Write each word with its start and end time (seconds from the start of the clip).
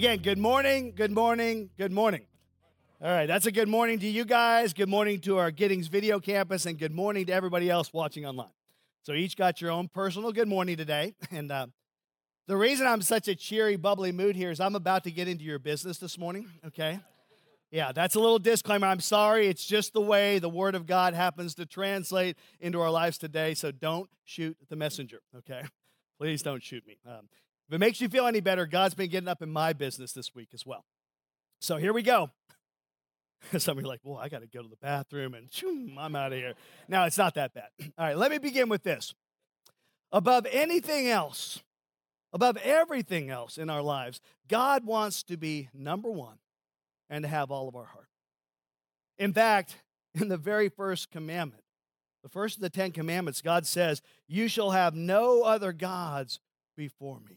Again, 0.00 0.20
good 0.20 0.38
morning, 0.38 0.94
good 0.96 1.10
morning, 1.10 1.68
good 1.76 1.92
morning. 1.92 2.22
All 3.02 3.10
right, 3.10 3.26
that's 3.26 3.44
a 3.44 3.52
good 3.52 3.68
morning 3.68 3.98
to 3.98 4.06
you 4.06 4.24
guys. 4.24 4.72
Good 4.72 4.88
morning 4.88 5.20
to 5.20 5.36
our 5.36 5.50
Giddings 5.50 5.88
Video 5.88 6.18
Campus, 6.18 6.64
and 6.64 6.78
good 6.78 6.94
morning 6.94 7.26
to 7.26 7.34
everybody 7.34 7.68
else 7.68 7.92
watching 7.92 8.24
online. 8.24 8.48
So, 9.02 9.12
each 9.12 9.36
got 9.36 9.60
your 9.60 9.70
own 9.70 9.88
personal 9.88 10.32
good 10.32 10.48
morning 10.48 10.78
today. 10.78 11.12
And 11.30 11.52
uh, 11.52 11.66
the 12.46 12.56
reason 12.56 12.86
I'm 12.86 13.02
such 13.02 13.28
a 13.28 13.34
cheery, 13.34 13.76
bubbly 13.76 14.10
mood 14.10 14.36
here 14.36 14.50
is 14.50 14.58
I'm 14.58 14.74
about 14.74 15.04
to 15.04 15.10
get 15.10 15.28
into 15.28 15.44
your 15.44 15.58
business 15.58 15.98
this 15.98 16.16
morning, 16.16 16.48
okay? 16.68 17.00
Yeah, 17.70 17.92
that's 17.92 18.14
a 18.14 18.20
little 18.20 18.38
disclaimer. 18.38 18.86
I'm 18.86 19.00
sorry. 19.00 19.48
It's 19.48 19.66
just 19.66 19.92
the 19.92 20.00
way 20.00 20.38
the 20.38 20.48
Word 20.48 20.74
of 20.74 20.86
God 20.86 21.12
happens 21.12 21.54
to 21.56 21.66
translate 21.66 22.38
into 22.58 22.80
our 22.80 22.90
lives 22.90 23.18
today. 23.18 23.52
So, 23.52 23.70
don't 23.70 24.08
shoot 24.24 24.56
the 24.70 24.76
messenger, 24.76 25.20
okay? 25.36 25.60
Please 26.18 26.40
don't 26.40 26.62
shoot 26.62 26.86
me. 26.86 26.96
Um, 27.06 27.28
if 27.70 27.74
it 27.74 27.78
makes 27.78 28.00
you 28.00 28.08
feel 28.08 28.26
any 28.26 28.40
better, 28.40 28.66
God's 28.66 28.94
been 28.94 29.10
getting 29.10 29.28
up 29.28 29.42
in 29.42 29.48
my 29.48 29.72
business 29.72 30.12
this 30.12 30.34
week 30.34 30.48
as 30.52 30.66
well. 30.66 30.84
So 31.60 31.76
here 31.76 31.92
we 31.92 32.02
go. 32.02 32.30
Some 33.58 33.78
of 33.78 33.84
you 33.84 33.88
are 33.88 33.92
like, 33.92 34.00
well, 34.02 34.18
I 34.18 34.28
got 34.28 34.40
to 34.40 34.48
go 34.48 34.60
to 34.60 34.68
the 34.68 34.74
bathroom 34.74 35.34
and 35.34 35.46
shoom, 35.52 35.96
I'm 35.96 36.16
out 36.16 36.32
of 36.32 36.38
here. 36.38 36.54
Now, 36.88 37.04
it's 37.04 37.16
not 37.16 37.34
that 37.34 37.54
bad. 37.54 37.68
All 37.96 38.06
right, 38.06 38.16
let 38.16 38.32
me 38.32 38.38
begin 38.38 38.68
with 38.68 38.82
this. 38.82 39.14
Above 40.10 40.48
anything 40.50 41.08
else, 41.08 41.62
above 42.32 42.56
everything 42.56 43.30
else 43.30 43.56
in 43.56 43.70
our 43.70 43.82
lives, 43.82 44.20
God 44.48 44.84
wants 44.84 45.22
to 45.22 45.36
be 45.36 45.68
number 45.72 46.10
one 46.10 46.38
and 47.08 47.22
to 47.22 47.28
have 47.28 47.52
all 47.52 47.68
of 47.68 47.76
our 47.76 47.84
heart. 47.84 48.08
In 49.16 49.32
fact, 49.32 49.76
in 50.20 50.26
the 50.26 50.36
very 50.36 50.68
first 50.68 51.12
commandment, 51.12 51.62
the 52.24 52.28
first 52.28 52.56
of 52.56 52.62
the 52.62 52.70
Ten 52.70 52.90
Commandments, 52.90 53.40
God 53.40 53.64
says, 53.64 54.02
You 54.26 54.48
shall 54.48 54.72
have 54.72 54.96
no 54.96 55.42
other 55.42 55.72
gods 55.72 56.40
before 56.76 57.20
me. 57.20 57.36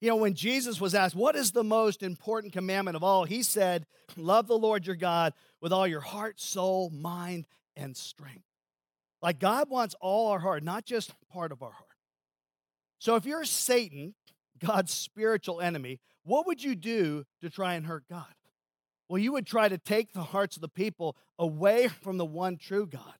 You 0.00 0.10
know, 0.10 0.16
when 0.16 0.34
Jesus 0.34 0.80
was 0.80 0.94
asked, 0.94 1.14
What 1.14 1.36
is 1.36 1.52
the 1.52 1.64
most 1.64 2.02
important 2.02 2.52
commandment 2.52 2.96
of 2.96 3.02
all? 3.02 3.24
He 3.24 3.42
said, 3.42 3.86
Love 4.16 4.46
the 4.46 4.58
Lord 4.58 4.86
your 4.86 4.96
God 4.96 5.32
with 5.60 5.72
all 5.72 5.86
your 5.86 6.00
heart, 6.00 6.40
soul, 6.40 6.90
mind, 6.90 7.46
and 7.76 7.96
strength. 7.96 8.44
Like 9.22 9.38
God 9.38 9.70
wants 9.70 9.94
all 10.00 10.28
our 10.28 10.38
heart, 10.38 10.62
not 10.62 10.84
just 10.84 11.12
part 11.32 11.52
of 11.52 11.62
our 11.62 11.72
heart. 11.72 11.84
So 12.98 13.16
if 13.16 13.24
you're 13.24 13.44
Satan, 13.44 14.14
God's 14.64 14.92
spiritual 14.92 15.60
enemy, 15.60 16.00
what 16.24 16.46
would 16.46 16.62
you 16.62 16.74
do 16.74 17.24
to 17.40 17.50
try 17.50 17.74
and 17.74 17.86
hurt 17.86 18.04
God? 18.08 18.26
Well, 19.08 19.18
you 19.20 19.32
would 19.32 19.46
try 19.46 19.68
to 19.68 19.78
take 19.78 20.12
the 20.12 20.22
hearts 20.22 20.56
of 20.56 20.62
the 20.62 20.68
people 20.68 21.16
away 21.38 21.88
from 21.88 22.16
the 22.16 22.24
one 22.24 22.56
true 22.56 22.86
God 22.86 23.14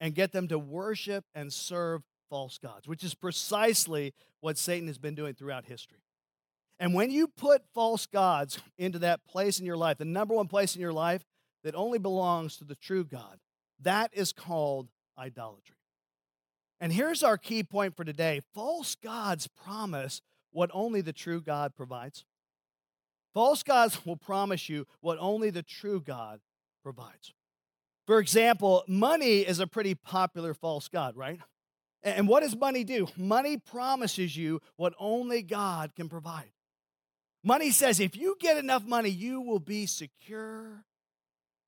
and 0.00 0.14
get 0.14 0.32
them 0.32 0.48
to 0.48 0.58
worship 0.58 1.24
and 1.34 1.52
serve 1.52 2.02
false 2.34 2.58
gods, 2.58 2.88
which 2.88 3.04
is 3.04 3.14
precisely 3.14 4.12
what 4.40 4.58
Satan 4.58 4.88
has 4.88 4.98
been 4.98 5.14
doing 5.14 5.34
throughout 5.34 5.66
history. 5.66 6.00
And 6.80 6.92
when 6.92 7.12
you 7.12 7.28
put 7.28 7.62
false 7.72 8.06
gods 8.06 8.58
into 8.76 8.98
that 8.98 9.24
place 9.24 9.60
in 9.60 9.66
your 9.66 9.76
life, 9.76 9.98
the 9.98 10.04
number 10.04 10.34
one 10.34 10.48
place 10.48 10.74
in 10.74 10.80
your 10.80 10.92
life 10.92 11.24
that 11.62 11.76
only 11.76 12.00
belongs 12.00 12.56
to 12.56 12.64
the 12.64 12.74
true 12.74 13.04
God, 13.04 13.38
that 13.80 14.10
is 14.12 14.32
called 14.32 14.88
idolatry. 15.16 15.76
And 16.80 16.92
here's 16.92 17.22
our 17.22 17.38
key 17.38 17.62
point 17.62 17.96
for 17.96 18.02
today 18.02 18.40
false 18.52 18.96
gods 18.96 19.46
promise 19.46 20.20
what 20.50 20.70
only 20.74 21.02
the 21.02 21.12
true 21.12 21.40
God 21.40 21.76
provides. 21.76 22.24
False 23.32 23.62
gods 23.62 24.04
will 24.04 24.16
promise 24.16 24.68
you 24.68 24.88
what 25.00 25.18
only 25.20 25.50
the 25.50 25.62
true 25.62 26.00
God 26.00 26.40
provides. 26.82 27.32
For 28.08 28.18
example, 28.18 28.82
money 28.88 29.42
is 29.42 29.60
a 29.60 29.68
pretty 29.68 29.94
popular 29.94 30.52
false 30.52 30.88
god, 30.88 31.16
right? 31.16 31.38
And 32.04 32.28
what 32.28 32.42
does 32.42 32.54
money 32.54 32.84
do? 32.84 33.08
Money 33.16 33.56
promises 33.56 34.36
you 34.36 34.60
what 34.76 34.92
only 34.98 35.42
God 35.42 35.94
can 35.96 36.10
provide. 36.10 36.52
Money 37.42 37.70
says 37.70 37.98
if 37.98 38.14
you 38.16 38.36
get 38.38 38.58
enough 38.58 38.84
money, 38.84 39.08
you 39.08 39.40
will 39.40 39.58
be 39.58 39.86
secure. 39.86 40.84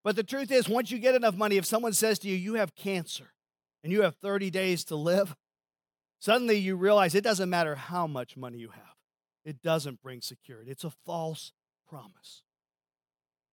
But 0.04 0.14
the 0.14 0.22
truth 0.22 0.52
is, 0.52 0.68
once 0.68 0.90
you 0.90 0.98
get 0.98 1.14
enough 1.14 1.36
money, 1.36 1.56
if 1.56 1.64
someone 1.64 1.94
says 1.94 2.18
to 2.20 2.28
you, 2.28 2.36
you 2.36 2.54
have 2.54 2.74
cancer 2.74 3.32
and 3.82 3.92
you 3.92 4.02
have 4.02 4.14
30 4.16 4.50
days 4.50 4.84
to 4.84 4.96
live, 4.96 5.34
suddenly 6.20 6.56
you 6.56 6.76
realize 6.76 7.14
it 7.14 7.24
doesn't 7.24 7.50
matter 7.50 7.74
how 7.74 8.06
much 8.06 8.36
money 8.36 8.58
you 8.58 8.68
have, 8.68 8.94
it 9.44 9.62
doesn't 9.62 10.02
bring 10.02 10.20
security. 10.20 10.70
It's 10.70 10.84
a 10.84 10.92
false 11.04 11.52
promise. 11.88 12.42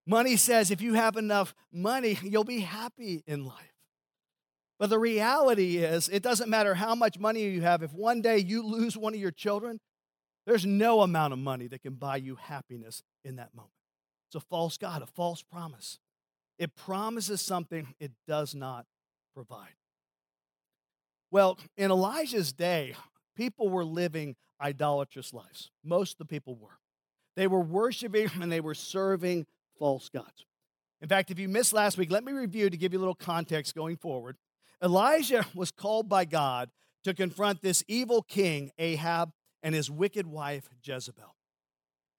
Money 0.06 0.36
says 0.36 0.70
if 0.70 0.82
you 0.82 0.96
have 0.96 1.16
enough 1.16 1.56
money, 1.72 2.20
you'll 2.24 2.44
be 2.44 2.60
happy 2.60 3.24
in 3.26 3.46
life. 3.46 3.73
But 4.84 4.90
the 4.90 5.00
reality 5.00 5.78
is, 5.78 6.10
it 6.10 6.22
doesn't 6.22 6.50
matter 6.50 6.76
how 6.76 6.94
much 6.94 7.18
money 7.18 7.44
you 7.44 7.62
have. 7.62 7.84
If 7.84 7.94
one 7.94 8.22
day 8.22 8.40
you 8.40 8.62
lose 8.62 8.98
one 8.98 9.14
of 9.14 9.20
your 9.22 9.32
children, 9.32 9.80
there's 10.46 10.66
no 10.66 11.00
amount 11.04 11.32
of 11.32 11.40
money 11.40 11.68
that 11.68 11.84
can 11.84 11.94
buy 11.94 12.18
you 12.18 12.36
happiness 12.36 13.02
in 13.24 13.38
that 13.38 13.56
moment. 13.56 13.72
It's 14.28 14.36
a 14.36 14.42
false 14.42 14.78
God, 14.78 15.02
a 15.02 15.06
false 15.06 15.42
promise. 15.42 16.00
It 16.60 16.76
promises 16.76 17.40
something 17.40 17.96
it 18.02 18.12
does 18.28 18.54
not 18.54 18.86
provide. 19.34 19.72
Well, 21.32 21.58
in 21.78 21.90
Elijah's 21.90 22.52
day, 22.52 22.94
people 23.38 23.70
were 23.70 23.86
living 23.86 24.36
idolatrous 24.62 25.34
lives. 25.34 25.72
Most 25.82 26.16
of 26.16 26.18
the 26.18 26.26
people 26.26 26.56
were. 26.56 26.78
They 27.38 27.48
were 27.48 27.62
worshiping 27.62 28.32
and 28.42 28.52
they 28.52 28.60
were 28.60 28.76
serving 28.76 29.46
false 29.80 30.10
gods. 30.10 30.46
In 31.02 31.08
fact, 31.08 31.32
if 31.32 31.40
you 31.40 31.48
missed 31.48 31.72
last 31.72 31.98
week, 31.98 32.12
let 32.12 32.26
me 32.26 32.34
review 32.34 32.70
to 32.70 32.76
give 32.76 32.92
you 32.92 33.00
a 33.00 33.04
little 33.04 33.16
context 33.16 33.76
going 33.76 33.96
forward. 33.96 34.36
Elijah 34.84 35.46
was 35.56 35.72
called 35.72 36.10
by 36.10 36.26
God 36.26 36.70
to 37.04 37.14
confront 37.14 37.62
this 37.62 37.84
evil 37.88 38.22
king, 38.22 38.72
Ahab, 38.78 39.32
and 39.62 39.74
his 39.74 39.90
wicked 39.90 40.28
wife, 40.28 40.70
Jezebel. 40.84 41.36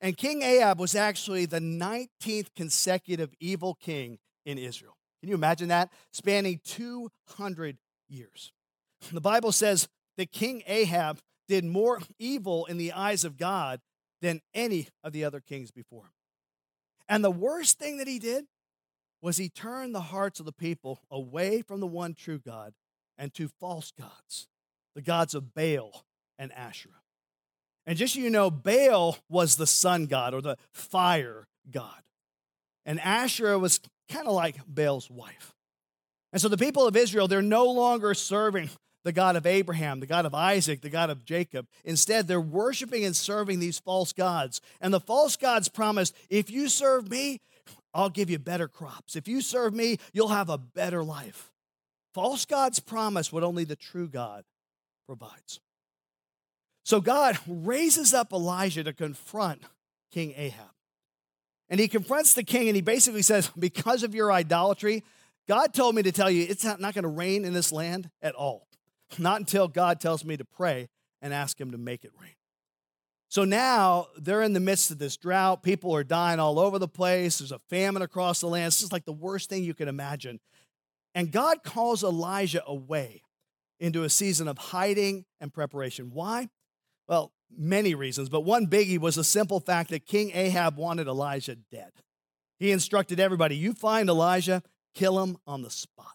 And 0.00 0.16
King 0.16 0.42
Ahab 0.42 0.78
was 0.78 0.94
actually 0.94 1.46
the 1.46 1.60
19th 1.60 2.48
consecutive 2.54 3.32
evil 3.40 3.74
king 3.74 4.18
in 4.44 4.58
Israel. 4.58 4.96
Can 5.20 5.30
you 5.30 5.34
imagine 5.34 5.68
that? 5.68 5.90
Spanning 6.12 6.60
200 6.64 7.78
years. 8.08 8.52
The 9.12 9.20
Bible 9.20 9.52
says 9.52 9.88
that 10.16 10.32
King 10.32 10.62
Ahab 10.66 11.20
did 11.48 11.64
more 11.64 12.00
evil 12.18 12.66
in 12.66 12.76
the 12.76 12.92
eyes 12.92 13.24
of 13.24 13.36
God 13.36 13.80
than 14.20 14.40
any 14.52 14.88
of 15.02 15.12
the 15.12 15.24
other 15.24 15.40
kings 15.40 15.70
before 15.70 16.04
him. 16.04 16.12
And 17.08 17.24
the 17.24 17.30
worst 17.30 17.78
thing 17.78 17.98
that 17.98 18.08
he 18.08 18.18
did 18.18 18.46
was 19.24 19.38
he 19.38 19.48
turned 19.48 19.94
the 19.94 20.02
hearts 20.02 20.38
of 20.38 20.44
the 20.44 20.52
people 20.52 21.00
away 21.10 21.62
from 21.62 21.80
the 21.80 21.86
one 21.86 22.12
true 22.12 22.38
God 22.38 22.74
and 23.16 23.32
to 23.32 23.48
false 23.48 23.90
gods, 23.90 24.48
the 24.94 25.00
gods 25.00 25.34
of 25.34 25.54
Baal 25.54 26.04
and 26.38 26.52
Asherah. 26.52 27.00
And 27.86 27.96
just 27.96 28.12
so 28.12 28.20
you 28.20 28.28
know, 28.28 28.50
Baal 28.50 29.16
was 29.30 29.56
the 29.56 29.66
sun 29.66 30.06
god 30.06 30.34
or 30.34 30.42
the 30.42 30.58
fire 30.74 31.46
god. 31.70 32.02
And 32.84 33.00
Asherah 33.00 33.58
was 33.58 33.80
kind 34.10 34.28
of 34.28 34.34
like 34.34 34.56
Baal's 34.68 35.10
wife. 35.10 35.54
And 36.30 36.42
so 36.42 36.48
the 36.48 36.58
people 36.58 36.86
of 36.86 36.94
Israel, 36.94 37.26
they're 37.26 37.40
no 37.40 37.64
longer 37.64 38.12
serving 38.12 38.68
the 39.04 39.12
God 39.12 39.36
of 39.36 39.46
Abraham, 39.46 40.00
the 40.00 40.06
God 40.06 40.26
of 40.26 40.34
Isaac, 40.34 40.82
the 40.82 40.90
God 40.90 41.08
of 41.08 41.24
Jacob. 41.24 41.66
Instead, 41.82 42.26
they're 42.26 42.40
worshiping 42.40 43.06
and 43.06 43.16
serving 43.16 43.58
these 43.58 43.78
false 43.78 44.12
gods. 44.12 44.60
And 44.82 44.92
the 44.92 45.00
false 45.00 45.36
gods 45.36 45.70
promised 45.70 46.14
if 46.28 46.50
you 46.50 46.68
serve 46.68 47.10
me, 47.10 47.40
I'll 47.94 48.10
give 48.10 48.28
you 48.28 48.38
better 48.38 48.68
crops. 48.68 49.14
If 49.16 49.28
you 49.28 49.40
serve 49.40 49.72
me, 49.72 49.98
you'll 50.12 50.28
have 50.28 50.50
a 50.50 50.58
better 50.58 51.04
life. 51.04 51.52
False 52.12 52.44
gods 52.44 52.80
promise 52.80 53.32
what 53.32 53.44
only 53.44 53.64
the 53.64 53.76
true 53.76 54.08
God 54.08 54.44
provides. 55.06 55.60
So 56.84 57.00
God 57.00 57.38
raises 57.46 58.12
up 58.12 58.32
Elijah 58.32 58.84
to 58.84 58.92
confront 58.92 59.62
King 60.12 60.34
Ahab. 60.36 60.70
And 61.70 61.80
he 61.80 61.88
confronts 61.88 62.34
the 62.34 62.44
king 62.44 62.68
and 62.68 62.76
he 62.76 62.82
basically 62.82 63.22
says, 63.22 63.50
Because 63.58 64.02
of 64.02 64.14
your 64.14 64.30
idolatry, 64.30 65.02
God 65.48 65.72
told 65.72 65.94
me 65.94 66.02
to 66.02 66.12
tell 66.12 66.30
you 66.30 66.46
it's 66.48 66.64
not, 66.64 66.80
not 66.80 66.94
going 66.94 67.04
to 67.04 67.08
rain 67.08 67.44
in 67.44 67.52
this 67.52 67.72
land 67.72 68.10
at 68.22 68.34
all. 68.34 68.68
Not 69.18 69.40
until 69.40 69.68
God 69.68 70.00
tells 70.00 70.24
me 70.24 70.36
to 70.36 70.44
pray 70.44 70.88
and 71.22 71.32
ask 71.32 71.60
him 71.60 71.72
to 71.72 71.78
make 71.78 72.04
it 72.04 72.12
rain. 72.20 72.34
So 73.34 73.44
now 73.44 74.10
they're 74.16 74.42
in 74.42 74.52
the 74.52 74.60
midst 74.60 74.92
of 74.92 74.98
this 74.98 75.16
drought. 75.16 75.64
People 75.64 75.92
are 75.96 76.04
dying 76.04 76.38
all 76.38 76.56
over 76.56 76.78
the 76.78 76.86
place. 76.86 77.38
There's 77.38 77.50
a 77.50 77.58
famine 77.68 78.00
across 78.00 78.38
the 78.38 78.46
land. 78.46 78.68
This 78.68 78.82
is 78.82 78.92
like 78.92 79.06
the 79.06 79.12
worst 79.12 79.50
thing 79.50 79.64
you 79.64 79.74
can 79.74 79.88
imagine. 79.88 80.38
And 81.16 81.32
God 81.32 81.64
calls 81.64 82.04
Elijah 82.04 82.62
away 82.64 83.22
into 83.80 84.04
a 84.04 84.08
season 84.08 84.46
of 84.46 84.56
hiding 84.56 85.24
and 85.40 85.52
preparation. 85.52 86.12
Why? 86.12 86.48
Well, 87.08 87.32
many 87.50 87.96
reasons, 87.96 88.28
but 88.28 88.42
one 88.42 88.68
biggie 88.68 89.00
was 89.00 89.16
the 89.16 89.24
simple 89.24 89.58
fact 89.58 89.90
that 89.90 90.06
King 90.06 90.30
Ahab 90.32 90.76
wanted 90.76 91.08
Elijah 91.08 91.56
dead. 91.56 91.90
He 92.60 92.70
instructed 92.70 93.18
everybody 93.18 93.56
you 93.56 93.72
find 93.72 94.08
Elijah, 94.08 94.62
kill 94.94 95.20
him 95.20 95.38
on 95.44 95.62
the 95.62 95.70
spot. 95.70 96.14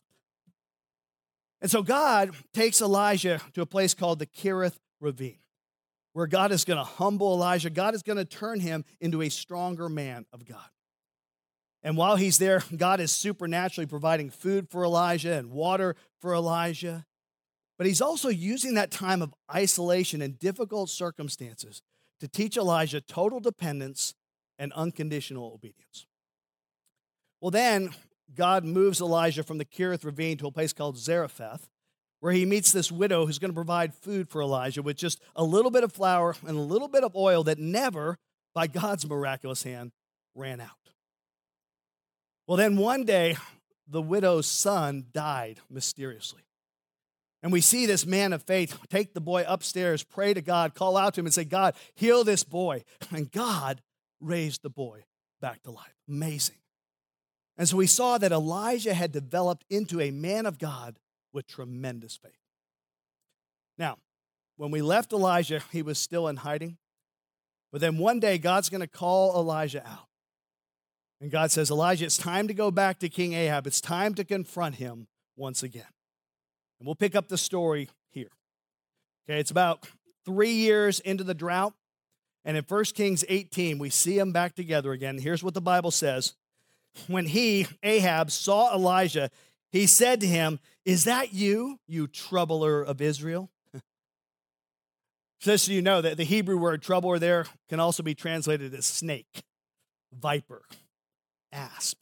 And 1.62 1.70
so 1.70 1.84
God 1.84 2.32
takes 2.54 2.80
Elijah 2.80 3.42
to 3.56 3.62
a 3.62 3.66
place 3.66 3.94
called 3.94 4.20
the 4.20 4.26
Kerith 4.26 4.78
Ravine, 5.02 5.40
where 6.14 6.28
God 6.28 6.52
is 6.52 6.66
going 6.66 6.78
to 6.78 6.84
humble 6.84 7.34
Elijah. 7.34 7.70
God 7.70 7.96
is 7.96 8.04
going 8.04 8.18
to 8.18 8.26
turn 8.26 8.60
him 8.60 8.86
into 9.00 9.22
a 9.22 9.30
stronger 9.30 9.90
man 9.90 10.26
of 10.34 10.46
God. 10.46 10.70
And 11.82 11.96
while 11.96 12.16
he's 12.16 12.38
there, 12.38 12.64
God 12.76 13.00
is 13.00 13.12
supernaturally 13.12 13.86
providing 13.86 14.30
food 14.30 14.70
for 14.70 14.84
Elijah 14.84 15.34
and 15.34 15.52
water 15.52 15.96
for 16.20 16.34
Elijah. 16.34 17.06
But 17.78 17.88
he's 17.88 18.02
also 18.02 18.28
using 18.28 18.74
that 18.74 18.92
time 18.92 19.22
of 19.22 19.34
isolation 19.54 20.22
and 20.22 20.38
difficult 20.38 20.90
circumstances 20.90 21.82
to 22.20 22.28
teach 22.28 22.58
Elijah 22.58 23.00
total 23.00 23.40
dependence 23.40 24.14
and 24.58 24.74
unconditional 24.74 25.54
obedience. 25.54 26.06
Well, 27.40 27.52
then 27.52 27.92
God 28.36 28.66
moves 28.66 29.00
Elijah 29.00 29.44
from 29.44 29.58
the 29.58 29.66
Kerith 29.66 30.04
ravine 30.04 30.38
to 30.38 30.48
a 30.48 30.52
place 30.52 30.74
called 30.74 30.98
Zarephath, 30.98 31.70
where 32.20 32.34
he 32.34 32.46
meets 32.46 32.72
this 32.72 32.92
widow 32.92 33.26
who's 33.26 33.40
going 33.40 33.52
to 33.52 33.56
provide 33.56 33.94
food 33.94 34.30
for 34.30 34.42
Elijah 34.42 34.82
with 34.82 34.98
just 34.98 35.22
a 35.36 35.44
little 35.44 35.72
bit 35.72 35.84
of 35.84 35.94
flour 35.94 36.36
and 36.46 36.58
a 36.58 36.62
little 36.62 36.88
bit 36.88 37.04
of 37.04 37.16
oil 37.16 37.44
that 37.44 37.60
never, 37.60 38.18
by 38.54 38.68
God's 38.68 39.08
miraculous 39.08 39.64
hand, 39.64 39.92
ran 40.36 40.60
out. 40.60 40.70
Well, 42.48 42.58
then 42.58 42.78
one 42.78 43.06
day, 43.06 43.38
the 43.88 44.02
widow's 44.02 44.48
son 44.48 45.06
died 45.14 45.60
mysteriously. 45.70 46.42
And 47.42 47.52
we 47.52 47.62
see 47.62 47.86
this 47.86 48.06
man 48.06 48.34
of 48.34 48.44
faith 48.44 48.78
take 48.90 49.14
the 49.14 49.22
boy 49.22 49.46
upstairs, 49.48 50.04
pray 50.04 50.34
to 50.34 50.42
God, 50.42 50.76
call 50.76 50.98
out 50.98 51.14
to 51.14 51.22
him, 51.22 51.26
and 51.26 51.34
say, 51.34 51.46
God, 51.46 51.76
heal 51.96 52.24
this 52.24 52.44
boy. 52.44 52.84
And 53.12 53.32
God 53.32 53.82
raised 54.20 54.62
the 54.62 54.70
boy 54.70 55.06
back 55.42 55.64
to 55.64 55.72
life. 55.72 55.96
Amazing. 56.08 56.58
And 57.58 57.68
so 57.68 57.78
we 57.78 57.88
saw 57.88 58.18
that 58.18 58.32
Elijah 58.32 58.94
had 58.94 59.12
developed 59.12 59.66
into 59.70 60.02
a 60.02 60.12
man 60.12 60.46
of 60.46 60.60
God 60.60 60.98
with 61.34 61.48
tremendous 61.48 62.18
faith. 62.18 62.34
Now, 63.78 63.98
when 64.58 64.72
we 64.72 64.82
left 64.82 65.14
Elijah, 65.14 65.62
he 65.72 65.82
was 65.82 65.98
still 65.98 66.28
in 66.28 66.38
hiding. 66.38 66.78
But 67.72 67.82
then 67.82 67.98
one 67.98 68.20
day, 68.20 68.38
God's 68.38 68.70
going 68.70 68.82
to 68.82 68.88
call 68.88 69.40
Elijah 69.40 69.88
out. 69.88 70.08
And 71.22 71.30
God 71.30 71.52
says, 71.52 71.70
Elijah, 71.70 72.06
it's 72.06 72.18
time 72.18 72.48
to 72.48 72.54
go 72.54 72.72
back 72.72 73.00
to 73.00 73.10
King 73.10 73.34
Ahab. 73.34 73.68
It's 73.68 73.82
time 73.82 74.14
to 74.16 74.24
confront 74.24 74.76
him 74.76 75.08
once 75.36 75.64
again. 75.64 75.86
And 76.80 76.88
we'll 76.88 76.96
pick 76.96 77.16
up 77.16 77.28
the 77.28 77.38
story 77.38 77.90
here. 78.10 78.32
Okay, 79.28 79.40
it's 79.40 79.52
about 79.52 79.86
three 80.26 80.54
years 80.54 81.00
into 81.02 81.24
the 81.24 81.34
drought. 81.34 81.74
And 82.46 82.56
in 82.56 82.64
1 82.68 82.84
Kings 82.96 83.26
18, 83.28 83.80
we 83.80 83.90
see 83.90 84.18
them 84.18 84.32
back 84.32 84.56
together 84.56 84.92
again. 84.92 85.18
Here's 85.18 85.44
what 85.44 85.54
the 85.54 85.62
Bible 85.62 85.92
says. 85.92 86.36
When 87.08 87.26
he, 87.26 87.68
Ahab, 87.84 88.32
saw 88.32 88.74
Elijah, 88.74 89.30
he 89.72 89.86
said 89.86 90.22
to 90.22 90.28
him, 90.28 90.60
Is 90.86 91.04
that 91.06 91.34
you, 91.34 91.80
you 91.88 92.08
troubler 92.08 92.82
of 92.82 93.02
Israel? 93.02 93.50
Just 95.40 95.66
so 95.66 95.72
you 95.72 95.82
know 95.82 96.02
that 96.02 96.18
the 96.18 96.24
Hebrew 96.24 96.58
word 96.58 96.82
troubler 96.82 97.20
there 97.20 97.46
can 97.70 97.80
also 97.80 98.04
be 98.04 98.16
translated 98.16 98.74
as 98.74 98.86
snake, 98.86 99.44
viper, 100.14 100.64
asp. 101.52 101.98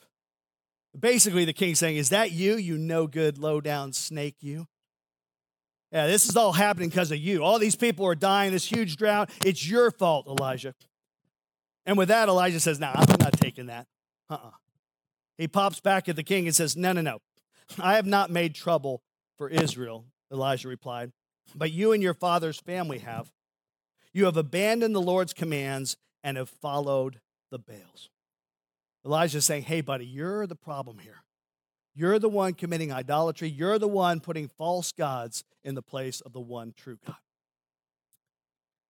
Basically, 0.97 1.45
the 1.45 1.53
king's 1.53 1.79
saying, 1.79 1.97
Is 1.97 2.09
that 2.09 2.31
you, 2.31 2.55
you 2.55 2.77
no 2.77 3.07
good, 3.07 3.37
low 3.37 3.61
down 3.61 3.93
snake, 3.93 4.35
you? 4.39 4.67
Yeah, 5.91 6.07
this 6.07 6.27
is 6.27 6.35
all 6.35 6.51
happening 6.51 6.89
because 6.89 7.11
of 7.11 7.17
you. 7.17 7.43
All 7.43 7.59
these 7.59 7.75
people 7.75 8.05
are 8.05 8.15
dying, 8.15 8.51
this 8.51 8.65
huge 8.65 8.97
drought. 8.97 9.29
It's 9.45 9.67
your 9.67 9.91
fault, 9.91 10.27
Elijah. 10.27 10.73
And 11.85 11.97
with 11.97 12.09
that, 12.09 12.27
Elijah 12.27 12.59
says, 12.59 12.79
No, 12.79 12.87
nah, 12.87 12.99
I'm 12.99 13.15
not 13.19 13.33
taking 13.33 13.67
that. 13.67 13.87
Uh 14.29 14.33
uh-uh. 14.33 14.47
uh 14.47 14.51
He 15.37 15.47
pops 15.47 15.79
back 15.79 16.09
at 16.09 16.15
the 16.15 16.23
king 16.23 16.45
and 16.45 16.55
says, 16.55 16.75
No, 16.75 16.91
no, 16.91 17.01
no. 17.01 17.19
I 17.79 17.95
have 17.95 18.05
not 18.05 18.29
made 18.29 18.55
trouble 18.55 19.01
for 19.37 19.49
Israel, 19.49 20.05
Elijah 20.31 20.67
replied, 20.67 21.11
but 21.55 21.71
you 21.71 21.91
and 21.91 22.01
your 22.01 22.13
father's 22.13 22.59
family 22.59 22.99
have. 22.99 23.31
You 24.13 24.25
have 24.25 24.37
abandoned 24.37 24.95
the 24.95 25.01
Lord's 25.01 25.33
commands 25.33 25.97
and 26.23 26.37
have 26.37 26.49
followed 26.49 27.19
the 27.51 27.59
Baals. 27.59 28.09
Elijah's 29.05 29.45
saying, 29.45 29.63
Hey, 29.63 29.81
buddy, 29.81 30.05
you're 30.05 30.47
the 30.47 30.55
problem 30.55 30.99
here. 30.99 31.23
You're 31.95 32.19
the 32.19 32.29
one 32.29 32.53
committing 32.53 32.91
idolatry. 32.91 33.49
You're 33.49 33.79
the 33.79 33.87
one 33.87 34.19
putting 34.19 34.47
false 34.47 34.91
gods 34.91 35.43
in 35.63 35.75
the 35.75 35.81
place 35.81 36.21
of 36.21 36.33
the 36.33 36.39
one 36.39 36.73
true 36.75 36.97
God. 37.05 37.15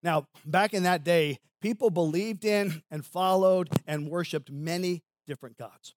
Now, 0.03 0.27
back 0.45 0.73
in 0.73 0.83
that 0.83 1.03
day, 1.03 1.39
people 1.61 1.89
believed 1.89 2.45
in 2.45 2.83
and 2.91 3.05
followed 3.05 3.69
and 3.85 4.09
worshiped 4.09 4.51
many 4.51 5.03
different 5.25 5.57
gods. 5.57 5.95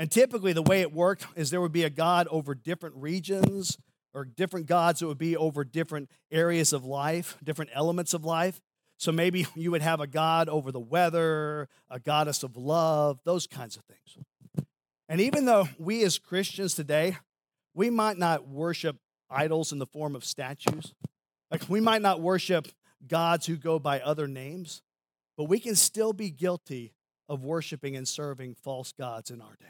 And 0.00 0.10
typically, 0.10 0.54
the 0.54 0.62
way 0.62 0.80
it 0.80 0.94
worked 0.94 1.26
is 1.36 1.50
there 1.50 1.60
would 1.60 1.72
be 1.72 1.84
a 1.84 1.90
god 1.90 2.26
over 2.30 2.54
different 2.54 2.96
regions 2.96 3.76
or 4.14 4.24
different 4.24 4.64
gods 4.64 5.00
that 5.00 5.06
would 5.06 5.18
be 5.18 5.36
over 5.36 5.62
different 5.62 6.08
areas 6.32 6.72
of 6.72 6.86
life, 6.86 7.36
different 7.44 7.70
elements 7.74 8.14
of 8.14 8.24
life. 8.24 8.62
So 8.96 9.12
maybe 9.12 9.46
you 9.54 9.70
would 9.72 9.82
have 9.82 10.00
a 10.00 10.06
god 10.06 10.48
over 10.48 10.72
the 10.72 10.80
weather, 10.80 11.68
a 11.90 12.00
goddess 12.00 12.42
of 12.42 12.56
love, 12.56 13.20
those 13.26 13.46
kinds 13.46 13.76
of 13.76 13.82
things. 13.84 14.66
And 15.06 15.20
even 15.20 15.44
though 15.44 15.68
we 15.78 16.02
as 16.02 16.16
Christians 16.16 16.74
today, 16.74 17.18
we 17.74 17.90
might 17.90 18.16
not 18.16 18.48
worship 18.48 18.96
idols 19.28 19.70
in 19.70 19.80
the 19.80 19.86
form 19.86 20.16
of 20.16 20.24
statues, 20.24 20.94
like 21.50 21.68
we 21.68 21.82
might 21.82 22.00
not 22.00 22.22
worship 22.22 22.68
gods 23.06 23.44
who 23.44 23.56
go 23.56 23.78
by 23.78 24.00
other 24.00 24.26
names, 24.26 24.80
but 25.36 25.44
we 25.44 25.60
can 25.60 25.76
still 25.76 26.14
be 26.14 26.30
guilty 26.30 26.94
of 27.28 27.44
worshiping 27.44 27.96
and 27.96 28.08
serving 28.08 28.54
false 28.54 28.92
gods 28.92 29.30
in 29.30 29.42
our 29.42 29.56
day. 29.60 29.66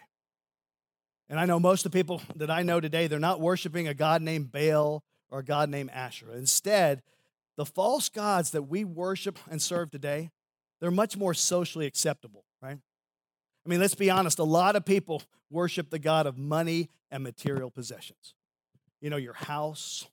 And 1.30 1.38
I 1.38 1.46
know 1.46 1.60
most 1.60 1.86
of 1.86 1.92
the 1.92 1.96
people 1.96 2.20
that 2.34 2.50
I 2.50 2.64
know 2.64 2.80
today, 2.80 3.06
they're 3.06 3.20
not 3.20 3.40
worshiping 3.40 3.86
a 3.86 3.94
God 3.94 4.20
named 4.20 4.50
Baal 4.50 5.04
or 5.30 5.38
a 5.38 5.44
God 5.44 5.70
named 5.70 5.90
Asherah. 5.90 6.34
Instead, 6.34 7.02
the 7.56 7.64
false 7.64 8.08
gods 8.08 8.50
that 8.50 8.62
we 8.62 8.84
worship 8.84 9.38
and 9.48 9.62
serve 9.62 9.92
today, 9.92 10.32
they're 10.80 10.90
much 10.90 11.16
more 11.16 11.32
socially 11.32 11.86
acceptable, 11.86 12.44
right? 12.60 12.78
I 13.64 13.68
mean, 13.68 13.78
let's 13.78 13.94
be 13.94 14.10
honest, 14.10 14.40
a 14.40 14.44
lot 14.44 14.74
of 14.74 14.84
people 14.84 15.22
worship 15.50 15.90
the 15.90 16.00
God 16.00 16.26
of 16.26 16.36
money 16.36 16.90
and 17.12 17.22
material 17.22 17.70
possessions. 17.70 18.34
You 19.00 19.08
know, 19.08 19.16
your 19.16 19.34
house, 19.34 20.08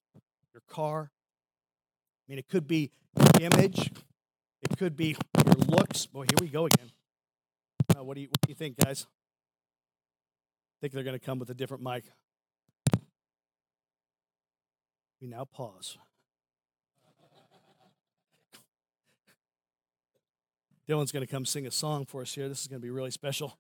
your 0.54 0.62
car. 0.70 1.10
I 1.10 2.32
mean, 2.32 2.38
it 2.38 2.48
could 2.48 2.68
be 2.68 2.92
image, 3.42 3.92
it 4.62 4.78
could 4.78 4.96
be 4.96 5.18
your 5.46 5.66
looks. 5.66 6.06
Boy, 6.06 6.26
here 6.30 6.38
we 6.40 6.48
go 6.48 6.68
again. 6.68 6.92
Uh, 7.98 8.04
what, 8.04 8.16
do 8.16 8.22
you, 8.22 8.28
what 8.28 8.42
do 8.42 8.50
you 8.50 8.56
think, 8.56 8.78
guys? 8.78 9.08
Think 10.88 10.94
they're 10.94 11.04
going 11.04 11.20
to 11.20 11.26
come 11.26 11.38
with 11.38 11.50
a 11.50 11.54
different 11.54 11.84
mic. 11.84 12.06
We 15.20 15.28
now 15.28 15.44
pause. 15.44 15.98
Dylan's 20.88 21.12
going 21.12 21.26
to 21.26 21.30
come 21.30 21.44
sing 21.44 21.68
a 21.68 21.72
song 21.72 22.06
for 22.06 22.22
us 22.22 22.34
here. 22.34 22.48
This 22.48 22.62
is 22.62 22.68
going 22.68 22.80
to 22.80 22.86
be 22.86 22.90
really 22.90 23.12
special. 23.12 23.58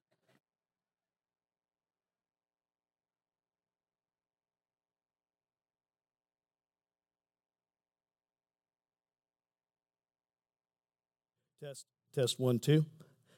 Test, 11.62 11.86
test 12.16 12.40
one, 12.40 12.60
two. 12.60 12.86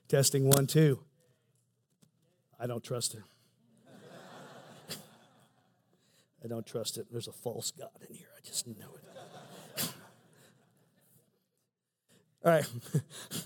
Testing 0.08 0.48
one, 0.48 0.68
two. 0.68 1.00
I 2.60 2.68
don't 2.68 2.84
trust 2.84 3.16
it. 3.16 3.24
I 6.44 6.48
don't 6.48 6.66
trust 6.66 6.98
it. 6.98 7.08
There's 7.12 7.28
a 7.28 7.34
false 7.34 7.72
God 7.72 7.90
in 8.08 8.16
here. 8.16 8.28
I 8.38 8.40
just 8.46 8.68
know 8.68 8.74
it. 8.96 9.84
All 12.46 12.52
right. 12.52 12.66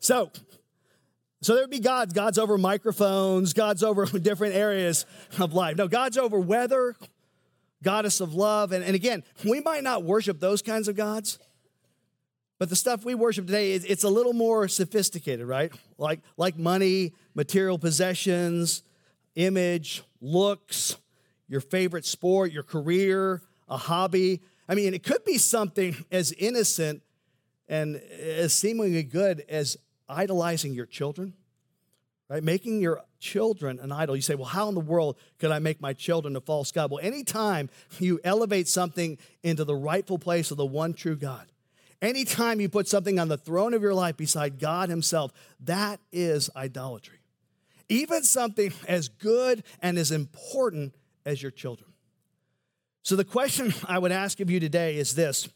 So, 0.00 0.30
so 1.42 1.54
there 1.54 1.62
would 1.62 1.70
be 1.70 1.78
gods. 1.78 2.14
God's 2.14 2.38
over 2.38 2.58
microphones, 2.58 3.52
God's 3.52 3.82
over 3.82 4.06
different 4.18 4.54
areas 4.54 5.06
of 5.38 5.52
life. 5.52 5.76
No, 5.76 5.88
God's 5.88 6.16
over 6.18 6.40
weather, 6.40 6.96
goddess 7.82 8.20
of 8.20 8.34
love. 8.34 8.72
And, 8.72 8.82
and 8.82 8.94
again, 8.94 9.22
we 9.44 9.60
might 9.60 9.82
not 9.82 10.02
worship 10.02 10.40
those 10.40 10.62
kinds 10.62 10.88
of 10.88 10.96
gods, 10.96 11.38
but 12.58 12.70
the 12.70 12.76
stuff 12.76 13.04
we 13.04 13.14
worship 13.14 13.46
today, 13.46 13.72
is, 13.72 13.84
it's 13.84 14.04
a 14.04 14.08
little 14.08 14.32
more 14.32 14.68
sophisticated, 14.68 15.46
right? 15.46 15.70
Like, 15.98 16.20
like 16.36 16.58
money, 16.58 17.12
material 17.34 17.78
possessions, 17.78 18.82
image, 19.34 20.02
looks, 20.20 20.96
your 21.50 21.60
favorite 21.60 22.06
sport, 22.06 22.52
your 22.52 22.62
career, 22.62 23.42
a 23.68 23.76
hobby. 23.76 24.40
I 24.68 24.74
mean, 24.74 24.94
it 24.94 25.02
could 25.02 25.24
be 25.24 25.36
something 25.36 25.94
as 26.10 26.32
innocent 26.32 27.02
and 27.68 27.96
as 27.96 28.54
seemingly 28.54 29.02
good 29.02 29.44
as 29.48 29.76
idolizing 30.08 30.72
your 30.72 30.86
children, 30.86 31.34
right? 32.30 32.42
Making 32.42 32.80
your 32.80 33.02
children 33.18 33.78
an 33.80 33.92
idol. 33.92 34.16
You 34.16 34.22
say, 34.22 34.34
well, 34.34 34.46
how 34.46 34.68
in 34.68 34.74
the 34.74 34.80
world 34.80 35.18
could 35.38 35.50
I 35.50 35.58
make 35.58 35.80
my 35.80 35.92
children 35.92 36.36
a 36.36 36.40
false 36.40 36.72
God? 36.72 36.90
Well, 36.90 37.04
anytime 37.04 37.68
you 37.98 38.18
elevate 38.24 38.66
something 38.66 39.18
into 39.42 39.64
the 39.64 39.76
rightful 39.76 40.18
place 40.18 40.50
of 40.50 40.56
the 40.56 40.64
one 40.64 40.94
true 40.94 41.16
God, 41.16 41.50
Anytime 42.02 42.60
you 42.60 42.68
put 42.68 42.88
something 42.88 43.18
on 43.18 43.28
the 43.28 43.36
throne 43.36 43.74
of 43.74 43.82
your 43.82 43.92
life 43.92 44.16
beside 44.16 44.58
God 44.58 44.88
Himself, 44.88 45.32
that 45.60 46.00
is 46.12 46.48
idolatry. 46.56 47.18
Even 47.90 48.22
something 48.22 48.72
as 48.88 49.08
good 49.08 49.62
and 49.82 49.98
as 49.98 50.10
important 50.10 50.94
as 51.24 51.42
your 51.42 51.50
children. 51.50 51.90
So, 53.02 53.16
the 53.16 53.24
question 53.24 53.72
I 53.86 53.98
would 53.98 54.12
ask 54.12 54.40
of 54.40 54.50
you 54.50 54.60
today 54.60 54.96
is 54.96 55.14
this 55.14 55.48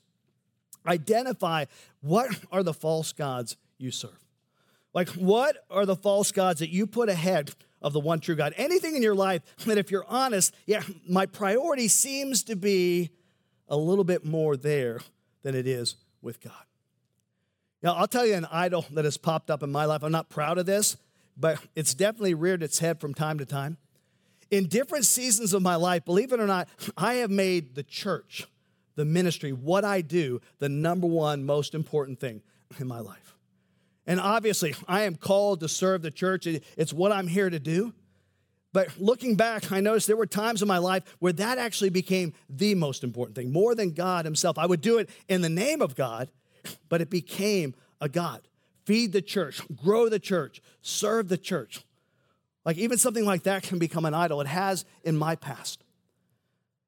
identify 0.87 1.65
what 2.01 2.31
are 2.53 2.63
the 2.63 2.75
false 2.75 3.13
gods 3.13 3.57
you 3.79 3.91
serve? 3.91 4.19
Like, 4.93 5.09
what 5.11 5.57
are 5.71 5.87
the 5.87 5.97
false 5.97 6.31
gods 6.31 6.61
that 6.61 6.71
you 6.71 6.87
put 6.87 7.09
ahead 7.09 7.51
of 7.83 7.93
the 7.93 8.01
one 8.01 8.21
true 8.21 8.37
God? 8.37 8.55
Anything 8.57 8.95
in 8.95 9.03
your 9.03 9.15
life 9.15 9.43
that, 9.67 9.77
if 9.77 9.91
you're 9.91 10.07
honest, 10.09 10.55
yeah, 10.67 10.83
my 11.09 11.27
priority 11.27 11.89
seems 11.89 12.45
to 12.45 12.57
be 12.57 13.11
a 13.69 13.77
little 13.77 14.05
bit 14.05 14.25
more 14.25 14.57
there 14.57 15.01
than 15.43 15.55
it 15.55 15.67
is 15.67 15.97
with 16.23 16.41
God. 16.41 16.53
Now, 17.83 17.95
I'll 17.95 18.09
tell 18.09 18.25
you 18.25 18.35
an 18.35 18.47
idol 18.51 18.87
that 18.93 19.05
has 19.05 19.19
popped 19.19 19.51
up 19.51 19.63
in 19.63 19.71
my 19.71 19.85
life. 19.85 20.03
I'm 20.03 20.13
not 20.13 20.31
proud 20.31 20.59
of 20.59 20.65
this, 20.65 20.97
but 21.37 21.59
it's 21.75 21.93
definitely 21.93 22.35
reared 22.35 22.63
its 22.63 22.79
head 22.79 23.01
from 23.01 23.13
time 23.13 23.39
to 23.39 23.45
time. 23.45 23.77
In 24.51 24.67
different 24.67 25.05
seasons 25.05 25.53
of 25.53 25.63
my 25.63 25.77
life, 25.77 26.05
believe 26.05 26.33
it 26.33 26.41
or 26.41 26.47
not, 26.47 26.69
I 26.97 27.15
have 27.15 27.31
made 27.31 27.75
the 27.75 27.83
church, 27.83 28.47
the 28.97 29.05
ministry, 29.05 29.53
what 29.53 29.85
I 29.85 30.01
do, 30.01 30.41
the 30.59 30.69
number 30.69 31.07
one 31.07 31.45
most 31.45 31.75
important 31.75 32.21
thing 32.21 32.43
in 32.79 32.87
my 32.87 33.01
life. 33.01 33.37
And 34.07 34.21
obviously, 34.21 34.75
I 34.87 35.03
am 35.03 35.17
called 35.17 35.61
to 35.61 35.69
serve 35.69 36.03
the 36.03 36.11
church. 36.11 36.47
It's 36.47 36.93
what 36.93 37.11
I'm 37.11 37.27
here 37.27 37.49
to 37.49 37.59
do. 37.59 37.95
But 38.73 38.99
looking 38.99 39.37
back, 39.37 39.71
I 39.71 39.81
noticed 39.81 40.09
there 40.09 40.17
were 40.17 40.27
times 40.27 40.61
in 40.61 40.69
my 40.69 40.79
life 40.79 41.05
where 41.21 41.33
that 41.33 41.59
actually 41.59 41.91
became 41.91 42.33
the 42.51 42.75
most 42.75 43.05
important 43.05 43.37
thing, 43.37 43.53
more 43.53 43.75
than 43.75 43.93
God 43.93 44.25
Himself. 44.25 44.59
I 44.59 44.67
would 44.67 44.81
do 44.81 44.99
it 44.99 45.09
in 45.29 45.43
the 45.43 45.49
name 45.49 45.81
of 45.81 45.95
God, 45.95 46.29
but 46.89 47.01
it 47.01 47.09
became 47.09 47.75
a 48.01 48.09
God. 48.09 48.43
Feed 48.85 49.13
the 49.13 49.23
church, 49.23 49.63
grow 49.77 50.09
the 50.09 50.19
church, 50.19 50.61
serve 50.83 51.29
the 51.29 51.39
church. 51.39 51.85
Like 52.65 52.79
even 52.79 52.99
something 52.99 53.25
like 53.25 53.43
that 53.45 53.63
can 53.63 53.79
become 53.79 54.05
an 54.05 54.15
idol. 54.15 54.41
It 54.41 54.47
has 54.47 54.85
in 55.03 55.17
my 55.17 55.37
past. 55.37 55.85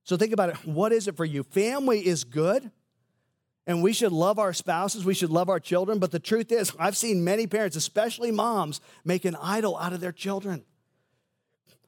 So 0.05 0.17
think 0.17 0.33
about 0.33 0.51
it. 0.51 0.57
What 0.65 0.93
is 0.93 1.09
it 1.09 1.17
for 1.17 1.25
you? 1.25 1.43
Family 1.43 2.07
is 2.07 2.25
good, 2.25 2.71
and 3.67 3.83
we 3.83 3.93
should 3.93 4.13
love 4.13 4.39
our 4.39 4.53
spouses, 4.53 5.05
we 5.05 5.15
should 5.15 5.31
love 5.31 5.49
our 5.49 5.59
children. 5.59 5.99
But 5.99 6.13
the 6.13 6.21
truth 6.21 6.53
is, 6.53 6.73
I've 6.79 6.97
seen 6.97 7.25
many 7.25 7.47
parents, 7.47 7.77
especially 7.77 8.31
moms, 8.31 8.81
make 9.05 9.25
an 9.25 9.37
idol 9.43 9.77
out 9.77 9.93
of 9.93 10.01
their 10.01 10.13
children. 10.13 10.65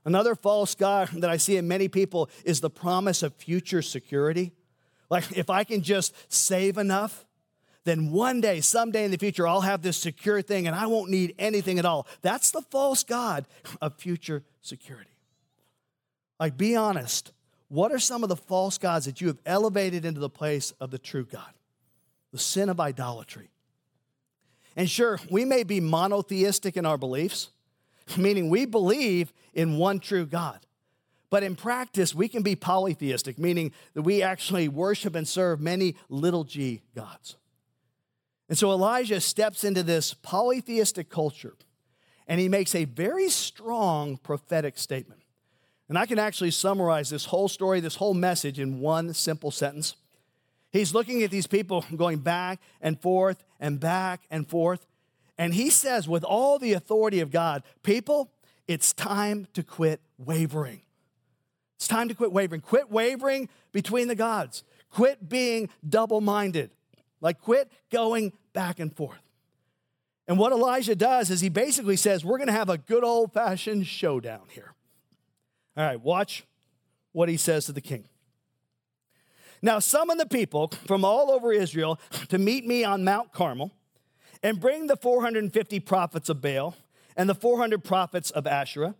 Another 0.04 0.34
false 0.34 0.74
God 0.74 1.08
that 1.18 1.30
I 1.30 1.36
see 1.36 1.56
in 1.56 1.68
many 1.68 1.86
people 1.86 2.28
is 2.44 2.60
the 2.60 2.70
promise 2.70 3.22
of 3.22 3.34
future 3.34 3.82
security. 3.82 4.52
Like, 5.10 5.36
if 5.36 5.48
I 5.48 5.64
can 5.64 5.82
just 5.82 6.14
save 6.32 6.76
enough, 6.76 7.24
then 7.88 8.10
one 8.10 8.40
day, 8.40 8.60
someday 8.60 9.04
in 9.04 9.10
the 9.10 9.18
future, 9.18 9.46
I'll 9.46 9.62
have 9.62 9.82
this 9.82 9.96
secure 9.96 10.42
thing 10.42 10.66
and 10.66 10.76
I 10.76 10.86
won't 10.86 11.10
need 11.10 11.34
anything 11.38 11.78
at 11.78 11.84
all. 11.84 12.06
That's 12.22 12.50
the 12.50 12.62
false 12.62 13.02
God 13.02 13.46
of 13.80 13.94
future 13.94 14.44
security. 14.60 15.10
Like, 16.38 16.56
be 16.56 16.76
honest. 16.76 17.32
What 17.68 17.92
are 17.92 17.98
some 17.98 18.22
of 18.22 18.28
the 18.28 18.36
false 18.36 18.78
gods 18.78 19.04
that 19.04 19.20
you 19.20 19.26
have 19.26 19.38
elevated 19.44 20.04
into 20.04 20.20
the 20.20 20.30
place 20.30 20.72
of 20.80 20.90
the 20.90 20.98
true 20.98 21.24
God? 21.24 21.52
The 22.32 22.38
sin 22.38 22.68
of 22.68 22.80
idolatry. 22.80 23.50
And 24.76 24.88
sure, 24.88 25.18
we 25.30 25.44
may 25.44 25.64
be 25.64 25.80
monotheistic 25.80 26.76
in 26.76 26.86
our 26.86 26.96
beliefs, 26.96 27.50
meaning 28.16 28.48
we 28.48 28.64
believe 28.64 29.32
in 29.52 29.76
one 29.76 29.98
true 29.98 30.24
God. 30.24 30.60
But 31.30 31.42
in 31.42 31.56
practice, 31.56 32.14
we 32.14 32.28
can 32.28 32.42
be 32.42 32.56
polytheistic, 32.56 33.38
meaning 33.38 33.72
that 33.94 34.02
we 34.02 34.22
actually 34.22 34.68
worship 34.68 35.14
and 35.14 35.28
serve 35.28 35.60
many 35.60 35.94
little 36.08 36.44
g 36.44 36.80
gods. 36.94 37.36
And 38.48 38.56
so 38.56 38.70
Elijah 38.70 39.20
steps 39.20 39.64
into 39.64 39.82
this 39.82 40.14
polytheistic 40.14 41.10
culture 41.10 41.54
and 42.26 42.40
he 42.40 42.48
makes 42.48 42.74
a 42.74 42.84
very 42.84 43.28
strong 43.28 44.16
prophetic 44.18 44.78
statement. 44.78 45.22
And 45.88 45.96
I 45.96 46.04
can 46.04 46.18
actually 46.18 46.50
summarize 46.50 47.08
this 47.08 47.26
whole 47.26 47.48
story, 47.48 47.80
this 47.80 47.96
whole 47.96 48.14
message 48.14 48.58
in 48.58 48.80
one 48.80 49.14
simple 49.14 49.50
sentence. 49.50 49.96
He's 50.70 50.92
looking 50.92 51.22
at 51.22 51.30
these 51.30 51.46
people 51.46 51.84
going 51.96 52.18
back 52.18 52.60
and 52.82 53.00
forth 53.00 53.42
and 53.58 53.80
back 53.80 54.22
and 54.30 54.46
forth. 54.46 54.86
And 55.38 55.54
he 55.54 55.70
says, 55.70 56.06
with 56.06 56.24
all 56.24 56.58
the 56.58 56.74
authority 56.74 57.20
of 57.20 57.30
God, 57.30 57.62
people, 57.82 58.30
it's 58.66 58.92
time 58.92 59.48
to 59.54 59.62
quit 59.62 60.00
wavering. 60.18 60.82
It's 61.76 61.88
time 61.88 62.08
to 62.08 62.14
quit 62.14 62.32
wavering. 62.32 62.60
Quit 62.60 62.90
wavering 62.90 63.48
between 63.72 64.08
the 64.08 64.14
gods. 64.14 64.64
Quit 64.90 65.28
being 65.28 65.70
double 65.88 66.20
minded. 66.20 66.70
Like, 67.20 67.40
quit 67.40 67.70
going 67.90 68.32
back 68.52 68.78
and 68.78 68.94
forth. 68.94 69.18
And 70.26 70.38
what 70.38 70.52
Elijah 70.52 70.94
does 70.94 71.30
is 71.30 71.40
he 71.40 71.48
basically 71.48 71.96
says, 71.96 72.24
We're 72.24 72.36
going 72.36 72.48
to 72.48 72.52
have 72.52 72.68
a 72.68 72.78
good 72.78 73.02
old 73.02 73.32
fashioned 73.32 73.86
showdown 73.86 74.42
here. 74.50 74.74
All 75.76 75.84
right, 75.84 76.00
watch 76.00 76.44
what 77.12 77.28
he 77.28 77.36
says 77.36 77.66
to 77.66 77.72
the 77.72 77.80
king. 77.80 78.04
Now, 79.62 79.78
summon 79.78 80.18
the 80.18 80.26
people 80.26 80.72
from 80.86 81.04
all 81.04 81.30
over 81.30 81.52
Israel 81.52 81.98
to 82.28 82.38
meet 82.38 82.66
me 82.66 82.84
on 82.84 83.04
Mount 83.04 83.32
Carmel 83.32 83.72
and 84.42 84.60
bring 84.60 84.86
the 84.86 84.96
450 84.96 85.80
prophets 85.80 86.28
of 86.28 86.40
Baal 86.40 86.76
and 87.16 87.28
the 87.28 87.34
400 87.34 87.82
prophets 87.82 88.30
of 88.30 88.46
Asherah 88.46 88.94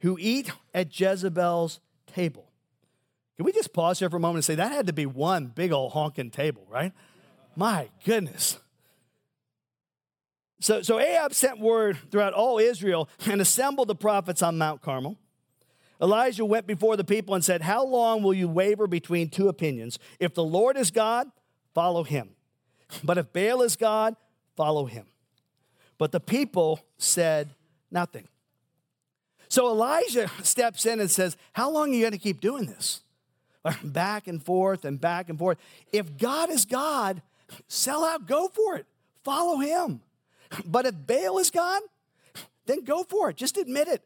who 0.00 0.18
eat 0.20 0.50
at 0.74 0.98
Jezebel's 0.98 1.80
table. 2.06 2.50
Can 3.36 3.46
we 3.46 3.52
just 3.52 3.72
pause 3.72 4.00
here 4.00 4.10
for 4.10 4.16
a 4.16 4.20
moment 4.20 4.38
and 4.38 4.44
say 4.44 4.54
that 4.56 4.72
had 4.72 4.88
to 4.88 4.92
be 4.92 5.06
one 5.06 5.46
big 5.46 5.72
old 5.72 5.92
honking 5.92 6.30
table, 6.30 6.66
right? 6.68 6.92
My 7.56 7.88
goodness. 8.04 8.58
So, 10.60 10.80
so 10.80 11.00
Ahab 11.00 11.34
sent 11.34 11.58
word 11.58 11.98
throughout 12.10 12.34
all 12.34 12.58
Israel 12.58 13.08
and 13.26 13.40
assembled 13.40 13.88
the 13.88 13.96
prophets 13.96 14.42
on 14.42 14.58
Mount 14.58 14.80
Carmel. 14.80 15.18
Elijah 16.00 16.44
went 16.44 16.66
before 16.66 16.96
the 16.96 17.04
people 17.04 17.34
and 17.34 17.44
said, 17.44 17.62
How 17.62 17.84
long 17.84 18.22
will 18.22 18.34
you 18.34 18.48
waver 18.48 18.86
between 18.86 19.28
two 19.28 19.48
opinions? 19.48 19.98
If 20.20 20.34
the 20.34 20.44
Lord 20.44 20.76
is 20.76 20.90
God, 20.90 21.28
follow 21.74 22.04
him. 22.04 22.30
But 23.02 23.18
if 23.18 23.32
Baal 23.32 23.62
is 23.62 23.76
God, 23.76 24.16
follow 24.56 24.86
him. 24.86 25.06
But 25.98 26.12
the 26.12 26.20
people 26.20 26.80
said 26.98 27.54
nothing. 27.90 28.28
So 29.48 29.68
Elijah 29.68 30.30
steps 30.42 30.86
in 30.86 30.98
and 30.98 31.10
says, 31.10 31.36
How 31.52 31.70
long 31.70 31.90
are 31.90 31.94
you 31.94 32.00
going 32.00 32.12
to 32.12 32.18
keep 32.18 32.40
doing 32.40 32.66
this? 32.66 33.02
Back 33.84 34.26
and 34.26 34.42
forth 34.42 34.84
and 34.84 35.00
back 35.00 35.28
and 35.28 35.38
forth. 35.38 35.58
If 35.92 36.16
God 36.18 36.50
is 36.50 36.64
God, 36.64 37.22
sell 37.68 38.04
out, 38.04 38.26
go 38.26 38.48
for 38.48 38.76
it, 38.76 38.86
follow 39.24 39.58
him. 39.58 40.00
But 40.64 40.86
if 40.86 40.94
Baal 41.06 41.38
is 41.38 41.50
God, 41.50 41.82
then 42.66 42.84
go 42.84 43.02
for 43.02 43.30
it. 43.30 43.36
Just 43.36 43.56
admit 43.56 43.88
it. 43.88 44.02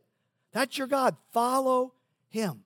That's 0.52 0.78
your 0.78 0.86
God. 0.86 1.16
Follow 1.32 1.92
him. 2.28 2.62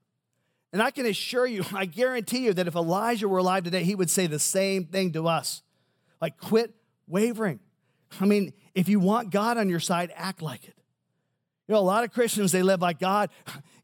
And 0.72 0.82
I 0.82 0.90
can 0.90 1.06
assure 1.06 1.46
you, 1.46 1.64
I 1.74 1.86
guarantee 1.86 2.44
you 2.44 2.52
that 2.54 2.66
if 2.66 2.74
Elijah 2.74 3.28
were 3.28 3.38
alive 3.38 3.64
today, 3.64 3.84
he 3.84 3.94
would 3.94 4.10
say 4.10 4.26
the 4.26 4.38
same 4.38 4.84
thing 4.84 5.12
to 5.12 5.26
us. 5.26 5.62
Like, 6.20 6.38
quit 6.38 6.74
wavering. 7.08 7.60
I 8.20 8.26
mean, 8.26 8.52
if 8.74 8.88
you 8.88 9.00
want 9.00 9.30
God 9.30 9.56
on 9.58 9.68
your 9.68 9.80
side, 9.80 10.12
act 10.14 10.42
like 10.42 10.64
it. 10.64 10.76
You 11.66 11.74
know, 11.74 11.80
a 11.80 11.82
lot 11.82 12.04
of 12.04 12.12
Christians, 12.12 12.52
they 12.52 12.62
live 12.62 12.80
like, 12.82 12.98
God, 12.98 13.30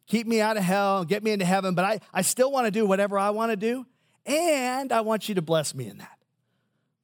keep 0.06 0.26
me 0.26 0.40
out 0.40 0.56
of 0.56 0.62
hell, 0.62 1.04
get 1.04 1.22
me 1.22 1.30
into 1.30 1.44
heaven, 1.44 1.74
but 1.74 1.84
I, 1.84 2.00
I 2.12 2.22
still 2.22 2.50
want 2.50 2.66
to 2.66 2.70
do 2.70 2.84
whatever 2.86 3.18
I 3.18 3.30
want 3.30 3.52
to 3.52 3.56
do, 3.56 3.86
and 4.24 4.92
I 4.92 5.02
want 5.02 5.28
you 5.28 5.36
to 5.36 5.42
bless 5.42 5.74
me 5.74 5.86
in 5.86 5.98
that. 5.98 6.15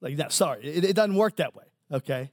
Like, 0.02 0.16
that, 0.16 0.32
sorry, 0.32 0.64
it, 0.64 0.85
it 0.85 0.97
doesn't 0.97 1.14
work 1.14 1.37
that 1.37 1.54
way, 1.54 1.64
okay? 1.90 2.30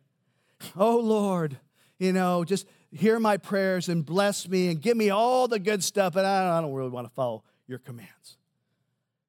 Oh, 0.75 0.97
Lord, 0.97 1.57
you 1.99 2.11
know, 2.11 2.43
just 2.43 2.67
hear 2.91 3.19
my 3.19 3.37
prayers 3.37 3.87
and 3.87 4.05
bless 4.05 4.49
me 4.49 4.69
and 4.69 4.81
give 4.81 4.97
me 4.97 5.11
all 5.11 5.47
the 5.47 5.59
good 5.59 5.83
stuff, 5.83 6.13
but 6.13 6.25
I 6.25 6.43
don't, 6.43 6.51
I 6.51 6.61
don't 6.61 6.73
really 6.73 6.89
want 6.89 7.07
to 7.07 7.13
follow 7.13 7.43
your 7.67 7.77
commands. 7.77 8.37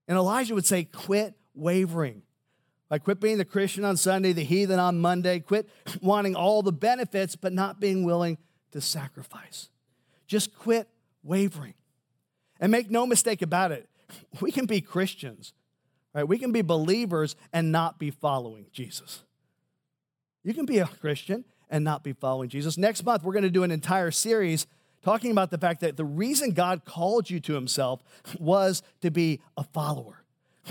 And 0.08 0.16
Elijah 0.16 0.54
would 0.54 0.66
say, 0.66 0.84
quit 0.84 1.34
wavering. 1.54 2.22
Like, 2.90 3.04
quit 3.04 3.20
being 3.20 3.38
the 3.38 3.44
Christian 3.44 3.84
on 3.84 3.96
Sunday, 3.96 4.32
the 4.32 4.42
heathen 4.42 4.80
on 4.80 4.98
Monday. 4.98 5.38
Quit 5.38 5.68
wanting 6.00 6.34
all 6.34 6.62
the 6.62 6.72
benefits, 6.72 7.36
but 7.36 7.52
not 7.52 7.78
being 7.78 8.04
willing 8.04 8.38
to 8.72 8.80
sacrifice. 8.80 9.68
Just 10.26 10.56
quit 10.56 10.88
wavering. 11.22 11.74
And 12.58 12.72
make 12.72 12.90
no 12.90 13.06
mistake 13.06 13.42
about 13.42 13.70
it, 13.70 13.88
we 14.40 14.50
can 14.50 14.66
be 14.66 14.80
Christians, 14.80 15.52
right? 16.14 16.26
We 16.26 16.38
can 16.38 16.52
be 16.52 16.62
believers 16.62 17.36
and 17.52 17.72
not 17.72 17.98
be 17.98 18.10
following 18.10 18.66
Jesus. 18.72 19.22
You 20.42 20.54
can 20.54 20.66
be 20.66 20.78
a 20.78 20.86
Christian 20.86 21.44
and 21.68 21.84
not 21.84 22.02
be 22.02 22.12
following 22.12 22.48
Jesus. 22.48 22.76
Next 22.76 23.04
month, 23.04 23.22
we're 23.22 23.32
going 23.32 23.42
to 23.42 23.50
do 23.50 23.62
an 23.62 23.70
entire 23.70 24.10
series 24.10 24.66
talking 25.02 25.30
about 25.30 25.50
the 25.50 25.58
fact 25.58 25.80
that 25.80 25.96
the 25.96 26.04
reason 26.04 26.52
God 26.52 26.84
called 26.84 27.30
you 27.30 27.40
to 27.40 27.54
himself 27.54 28.02
was 28.38 28.82
to 29.00 29.10
be 29.10 29.40
a 29.56 29.64
follower 29.64 30.20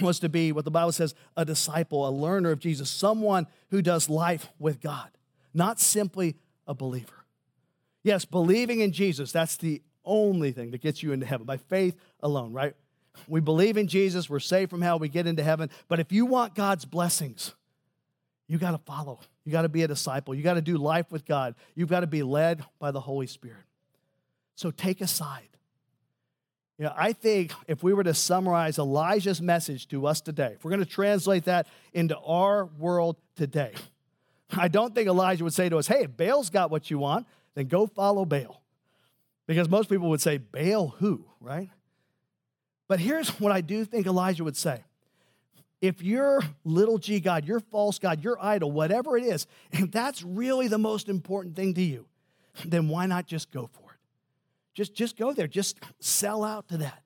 was 0.02 0.20
to 0.20 0.30
be 0.30 0.52
what 0.52 0.66
the 0.66 0.72
Bible 0.72 0.92
says 0.92 1.16
a 1.36 1.46
disciple, 1.46 2.08
a 2.08 2.12
learner 2.12 2.52
of 2.52 2.60
Jesus, 2.60 2.90
someone 2.90 3.48
who 3.70 3.82
does 3.82 4.10
life 4.10 4.50
with 4.60 4.82
God, 4.82 5.10
not 5.54 5.80
simply 5.80 6.36
a 6.68 6.74
believer. 6.74 7.26
Yes, 8.04 8.26
believing 8.26 8.80
in 8.80 8.92
Jesus, 8.92 9.32
that's 9.32 9.58
the 9.58 9.82
only 10.06 10.52
thing 10.52 10.72
that 10.72 10.82
gets 10.82 11.04
you 11.04 11.12
into 11.12 11.26
heaven 11.26 11.46
by 11.46 11.58
faith 11.58 11.96
alone, 12.22 12.54
right? 12.54 12.76
We 13.28 13.42
believe 13.42 13.78
in 13.78 13.88
Jesus, 13.88 14.30
we're 14.30 14.40
saved 14.40 14.70
from 14.70 14.82
hell, 14.82 15.00
we 15.00 15.10
get 15.10 15.28
into 15.28 15.44
heaven. 15.44 15.70
But 15.88 16.00
if 16.00 16.12
you 16.12 16.26
want 16.26 16.56
God's 16.56 16.86
blessings, 16.86 17.54
you 18.48 18.58
got 18.58 18.72
to 18.72 18.80
follow. 18.80 19.20
You 19.46 19.52
got 19.52 19.62
to 19.64 19.70
be 19.70 19.84
a 19.84 19.88
disciple. 19.88 20.34
You 20.34 20.44
got 20.44 20.56
to 20.56 20.62
do 20.62 20.78
life 20.78 21.12
with 21.12 21.26
God. 21.26 21.56
You've 21.76 21.90
got 21.90 22.00
to 22.02 22.08
be 22.08 22.24
led 22.24 22.64
by 22.80 22.92
the 22.92 23.00
Holy 23.00 23.28
Spirit. 23.28 23.64
So 24.56 24.72
take 24.72 25.02
a 25.02 25.08
side. 25.08 25.44
You 26.78 26.86
know, 26.86 26.94
I 26.96 27.14
think 27.14 27.52
if 27.68 27.84
we 27.84 27.94
were 27.94 28.04
to 28.04 28.14
summarize 28.14 28.80
Elijah's 28.80 29.42
message 29.42 29.88
to 29.90 30.08
us 30.08 30.22
today, 30.22 30.54
if 30.56 30.64
we're 30.64 30.72
going 30.72 30.84
to 30.84 30.90
translate 30.90 31.46
that 31.46 31.68
into 31.94 32.18
our 32.18 32.66
world 32.66 33.18
today, 33.36 33.74
I 34.52 34.68
don't 34.68 34.96
think 34.96 35.08
Elijah 35.08 35.44
would 35.44 35.54
say 35.54 35.70
to 35.70 35.78
us, 35.78 35.88
hey, 35.88 36.04
if 36.04 36.16
Baal's 36.16 36.50
got 36.50 36.72
what 36.72 36.90
you 36.90 36.98
want, 36.98 37.28
then 37.54 37.68
go 37.68 37.86
follow 37.86 38.26
Baal. 38.26 38.62
Because 39.46 39.70
most 39.70 39.90
people 39.90 40.10
would 40.10 40.22
say, 40.22 40.38
Baal 40.38 40.96
who, 41.00 41.26
right? 41.40 41.70
But 42.90 43.00
here's 43.00 43.30
what 43.40 43.54
I 43.54 43.62
do 43.62 43.86
think 43.86 44.06
Elijah 44.06 44.44
would 44.44 44.58
say. 44.58 44.84
If 45.82 46.02
your 46.02 46.42
little 46.66 46.98
g 46.98 47.22
God, 47.22 47.46
your 47.46 47.62
false 47.62 48.00
God, 48.00 48.22
your 48.22 48.38
idol, 48.44 48.70
whatever 48.70 49.16
it 49.16 49.24
is, 49.24 49.48
if 49.72 49.90
that's 49.92 50.22
really 50.24 50.68
the 50.68 50.78
most 50.78 51.08
important 51.08 51.56
thing 51.56 51.74
to 51.76 51.82
you, 51.82 52.06
then 52.66 52.90
why 52.90 53.06
not 53.06 53.28
just 53.28 53.50
go 53.50 53.70
for 53.72 53.92
it? 53.94 54.00
Just, 54.74 54.94
just 54.94 55.16
go 55.16 55.32
there, 55.32 55.48
just 55.48 55.80
sell 56.02 56.44
out 56.44 56.68
to 56.68 56.78
that. 56.78 57.02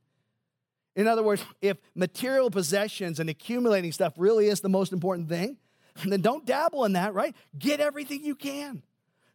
In 0.96 1.08
other 1.08 1.22
words, 1.22 1.44
if 1.62 1.78
material 1.94 2.50
possessions 2.50 3.20
and 3.20 3.30
accumulating 3.30 3.92
stuff 3.92 4.14
really 4.18 4.48
is 4.48 4.62
the 4.62 4.70
most 4.70 4.92
important 4.92 5.30
thing, 5.30 5.58
then 6.06 6.22
don't 6.22 6.46
dabble 6.46 6.86
in 6.86 6.94
that, 6.94 7.14
right? 7.14 7.36
Get 7.58 7.80
everything 7.80 8.24
you 8.24 8.36
can. 8.36 8.82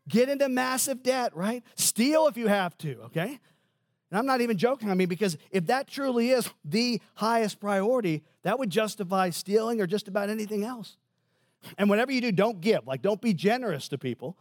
Get 0.09 0.29
into 0.29 0.49
massive 0.49 1.03
debt, 1.03 1.37
right? 1.37 1.63
Steal 1.77 2.27
if 2.27 2.37
you 2.37 2.49
have 2.49 2.77
to, 2.79 3.03
okay? 3.07 3.39
And 4.11 4.19
I'm 4.19 4.27
not 4.27 4.41
even 4.41 4.57
joking. 4.57 4.91
I 4.91 4.95
mean, 4.95 5.09
because 5.09 5.37
if 5.51 5.67
that 5.67 5.87
truly 5.87 6.31
is 6.31 6.49
the 6.65 7.01
highest 7.15 7.61
priority, 7.61 8.23
that 8.43 8.59
would 8.59 8.71
justify 8.71 9.31
stealing 9.31 9.81
or 9.81 9.87
just 9.87 10.09
about 10.09 10.31
anything 10.31 10.65
else. 10.65 10.97
And 11.77 11.91
whatever 11.91 12.13
you 12.13 12.21
do, 12.21 12.33
don't 12.33 12.61
give. 12.61 12.87
Like, 12.87 13.03
don't 13.03 13.21
be 13.21 13.35
generous 13.35 13.89
to 13.89 13.99
people, 13.99 14.39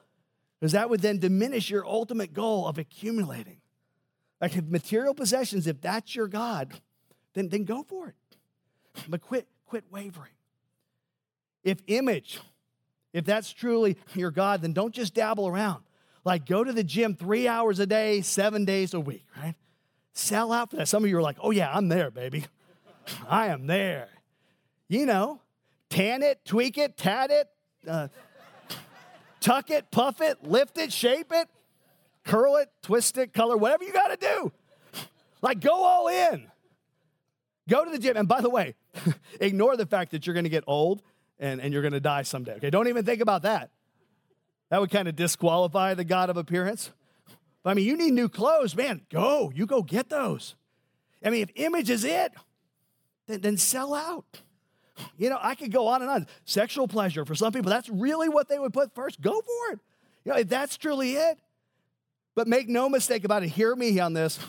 because 0.59 0.71
that 0.71 0.89
would 0.89 1.01
then 1.01 1.19
diminish 1.19 1.69
your 1.69 1.85
ultimate 1.85 2.33
goal 2.33 2.67
of 2.67 2.77
accumulating. 2.77 3.57
Like, 4.39 4.55
if 4.55 4.65
material 4.65 5.13
possessions, 5.13 5.67
if 5.67 5.81
that's 5.81 6.15
your 6.15 6.27
God, 6.27 6.73
then, 7.33 7.49
then 7.49 7.63
go 7.63 7.83
for 7.83 8.07
it. 8.07 8.37
But 9.09 9.21
quit, 9.21 9.47
quit 9.65 9.83
wavering. 9.91 10.31
If 11.63 11.79
image, 11.87 12.39
if 13.13 13.25
that's 13.25 13.51
truly 13.51 13.97
your 14.13 14.31
God, 14.31 14.61
then 14.61 14.73
don't 14.73 14.93
just 14.93 15.13
dabble 15.13 15.47
around. 15.47 15.83
Like 16.27 16.45
go 16.45 16.61
to 16.61 16.73
the 16.73 16.83
gym 16.83 17.15
three 17.15 17.47
hours 17.47 17.79
a 17.79 17.85
day, 17.85 18.19
seven 18.19 18.65
days 18.65 18.93
a 18.93 18.99
week, 18.99 19.25
right? 19.41 19.55
Sell 20.11 20.51
out 20.51 20.71
for 20.71 20.75
that. 20.75 20.89
Some 20.89 21.05
of 21.05 21.09
you 21.09 21.17
are 21.17 21.21
like, 21.21 21.37
oh 21.39 21.51
yeah, 21.51 21.71
I'm 21.73 21.87
there, 21.87 22.11
baby. 22.11 22.43
I 23.29 23.47
am 23.47 23.65
there. 23.65 24.09
You 24.89 25.05
know, 25.05 25.39
tan 25.89 26.23
it, 26.23 26.43
tweak 26.43 26.77
it, 26.77 26.97
tat 26.97 27.31
it, 27.31 27.47
uh, 27.87 28.09
tuck 29.39 29.69
it, 29.69 29.89
puff 29.89 30.19
it, 30.19 30.43
lift 30.43 30.77
it, 30.77 30.91
shape 30.91 31.31
it, 31.31 31.47
curl 32.25 32.57
it, 32.57 32.69
twist 32.81 33.17
it, 33.17 33.31
color, 33.31 33.55
whatever 33.55 33.85
you 33.85 33.93
got 33.93 34.09
to 34.09 34.17
do. 34.17 34.51
Like 35.41 35.61
go 35.61 35.81
all 35.81 36.09
in. 36.09 36.51
Go 37.69 37.85
to 37.85 37.89
the 37.89 37.99
gym. 37.99 38.17
And 38.17 38.27
by 38.27 38.41
the 38.41 38.49
way, 38.49 38.75
ignore 39.39 39.77
the 39.77 39.85
fact 39.85 40.11
that 40.11 40.27
you're 40.27 40.33
going 40.33 40.43
to 40.43 40.49
get 40.49 40.65
old 40.67 41.01
and, 41.39 41.61
and 41.61 41.71
you're 41.71 41.83
going 41.83 41.93
to 41.93 42.01
die 42.01 42.23
someday. 42.23 42.55
Okay, 42.55 42.69
don't 42.69 42.89
even 42.89 43.05
think 43.05 43.21
about 43.21 43.43
that. 43.43 43.71
That 44.69 44.81
would 44.81 44.91
kind 44.91 45.07
of 45.07 45.15
disqualify 45.15 45.93
the 45.93 46.03
God 46.03 46.29
of 46.29 46.37
appearance. 46.37 46.91
But 47.63 47.71
I 47.71 47.73
mean, 47.73 47.85
you 47.85 47.97
need 47.97 48.13
new 48.13 48.29
clothes, 48.29 48.75
man. 48.75 49.01
Go, 49.09 49.51
you 49.53 49.65
go 49.65 49.81
get 49.81 50.09
those. 50.09 50.55
I 51.23 51.29
mean, 51.29 51.41
if 51.41 51.51
image 51.55 51.89
is 51.89 52.03
it, 52.03 52.33
then, 53.27 53.41
then 53.41 53.57
sell 53.57 53.93
out. 53.93 54.41
You 55.17 55.29
know, 55.29 55.37
I 55.41 55.55
could 55.55 55.71
go 55.71 55.87
on 55.87 56.01
and 56.01 56.09
on. 56.09 56.27
Sexual 56.45 56.87
pleasure 56.87 57.25
for 57.25 57.35
some 57.35 57.53
people, 57.53 57.69
that's 57.69 57.89
really 57.89 58.29
what 58.29 58.49
they 58.49 58.59
would 58.59 58.73
put 58.73 58.93
first. 58.95 59.21
Go 59.21 59.41
for 59.41 59.73
it. 59.73 59.79
You 60.25 60.31
know, 60.31 60.39
if 60.39 60.49
that's 60.49 60.77
truly 60.77 61.13
it. 61.13 61.37
But 62.35 62.47
make 62.47 62.67
no 62.69 62.89
mistake 62.89 63.23
about 63.23 63.43
it. 63.43 63.49
Hear 63.49 63.75
me 63.75 63.99
on 63.99 64.13
this. 64.13 64.39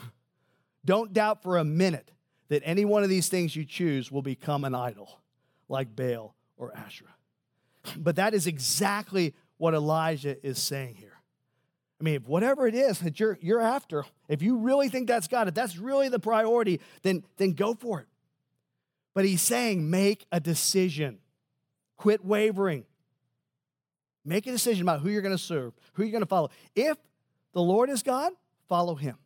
Don't 0.84 1.12
doubt 1.12 1.42
for 1.42 1.58
a 1.58 1.64
minute 1.64 2.10
that 2.48 2.62
any 2.64 2.84
one 2.84 3.02
of 3.02 3.08
these 3.08 3.28
things 3.28 3.54
you 3.54 3.64
choose 3.64 4.10
will 4.10 4.22
become 4.22 4.64
an 4.64 4.74
idol, 4.74 5.20
like 5.68 5.94
Baal 5.94 6.34
or 6.56 6.76
Asherah. 6.76 7.14
But 7.96 8.16
that 8.16 8.34
is 8.34 8.46
exactly 8.46 9.34
what 9.58 9.74
Elijah 9.74 10.44
is 10.46 10.58
saying 10.58 10.94
here. 10.94 11.12
I 12.00 12.04
mean, 12.04 12.22
whatever 12.26 12.66
it 12.66 12.74
is 12.74 13.00
that 13.00 13.18
you're, 13.18 13.38
you're 13.40 13.60
after, 13.60 14.04
if 14.28 14.40
you 14.40 14.56
really 14.58 14.88
think 14.88 15.08
that's 15.08 15.26
God, 15.26 15.48
if 15.48 15.54
that's 15.54 15.76
really 15.76 16.08
the 16.08 16.20
priority, 16.20 16.80
then, 17.02 17.24
then 17.36 17.52
go 17.52 17.74
for 17.74 18.00
it. 18.00 18.06
But 19.14 19.24
he's 19.24 19.42
saying, 19.42 19.90
make 19.90 20.26
a 20.30 20.38
decision. 20.38 21.18
Quit 21.96 22.24
wavering. 22.24 22.84
Make 24.24 24.46
a 24.46 24.52
decision 24.52 24.82
about 24.82 25.00
who 25.00 25.08
you're 25.08 25.22
going 25.22 25.36
to 25.36 25.42
serve, 25.42 25.72
who 25.94 26.04
you're 26.04 26.12
going 26.12 26.22
to 26.22 26.26
follow. 26.26 26.50
If 26.76 26.96
the 27.52 27.62
Lord 27.62 27.90
is 27.90 28.04
God, 28.04 28.32
follow 28.68 28.94
him. 28.94 29.16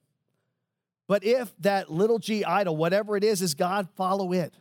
But 1.09 1.25
if 1.25 1.53
that 1.59 1.91
little 1.91 2.19
g 2.19 2.45
idol, 2.45 2.77
whatever 2.77 3.17
it 3.19 3.25
is, 3.25 3.43
is 3.43 3.55
God, 3.55 3.89
follow 3.97 4.33
it. 4.33 4.55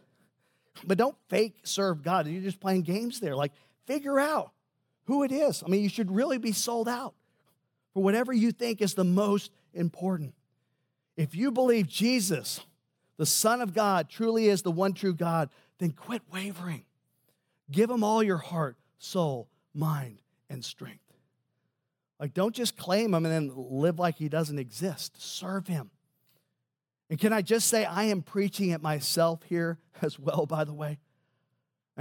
But 0.85 0.97
don't 0.97 1.15
fake 1.29 1.55
serve 1.63 2.01
God. 2.01 2.27
You're 2.27 2.41
just 2.41 2.59
playing 2.59 2.81
games 2.81 3.21
there. 3.21 3.35
Like, 3.35 3.53
figure 3.85 4.19
out 4.19 4.51
who 5.05 5.23
it 5.23 5.31
is. 5.31 5.63
I 5.65 5.69
mean, 5.69 5.83
you 5.83 5.89
should 5.89 6.11
really 6.11 6.37
be 6.37 6.51
sold 6.51 6.87
out 6.87 7.13
for 7.93 8.03
whatever 8.03 8.31
you 8.33 8.51
think 8.51 8.81
is 8.81 8.93
the 8.93 9.03
most 9.03 9.51
important. 9.73 10.33
If 11.17 11.35
you 11.35 11.51
believe 11.51 11.87
Jesus, 11.87 12.61
the 13.17 13.25
Son 13.25 13.61
of 13.61 13.73
God, 13.73 14.09
truly 14.09 14.47
is 14.47 14.61
the 14.61 14.71
one 14.71 14.93
true 14.93 15.13
God, 15.13 15.49
then 15.79 15.91
quit 15.91 16.21
wavering. 16.31 16.85
Give 17.69 17.89
him 17.89 18.03
all 18.03 18.21
your 18.21 18.37
heart, 18.37 18.77
soul, 18.97 19.49
mind, 19.73 20.19
and 20.49 20.63
strength. 20.63 20.99
Like, 22.19 22.33
don't 22.33 22.53
just 22.53 22.77
claim 22.77 23.13
him 23.13 23.25
and 23.25 23.33
then 23.33 23.51
live 23.55 23.97
like 23.97 24.15
he 24.15 24.29
doesn't 24.29 24.59
exist. 24.59 25.19
Serve 25.19 25.67
him. 25.67 25.89
And 27.09 27.19
can 27.19 27.33
I 27.33 27.41
just 27.41 27.67
say, 27.67 27.83
I 27.83 28.05
am 28.05 28.21
preaching 28.21 28.69
it 28.69 28.81
myself 28.81 29.41
here 29.43 29.79
as 30.01 30.19
well, 30.19 30.45
by 30.45 30.63
the 30.63 30.73
way. 30.73 30.99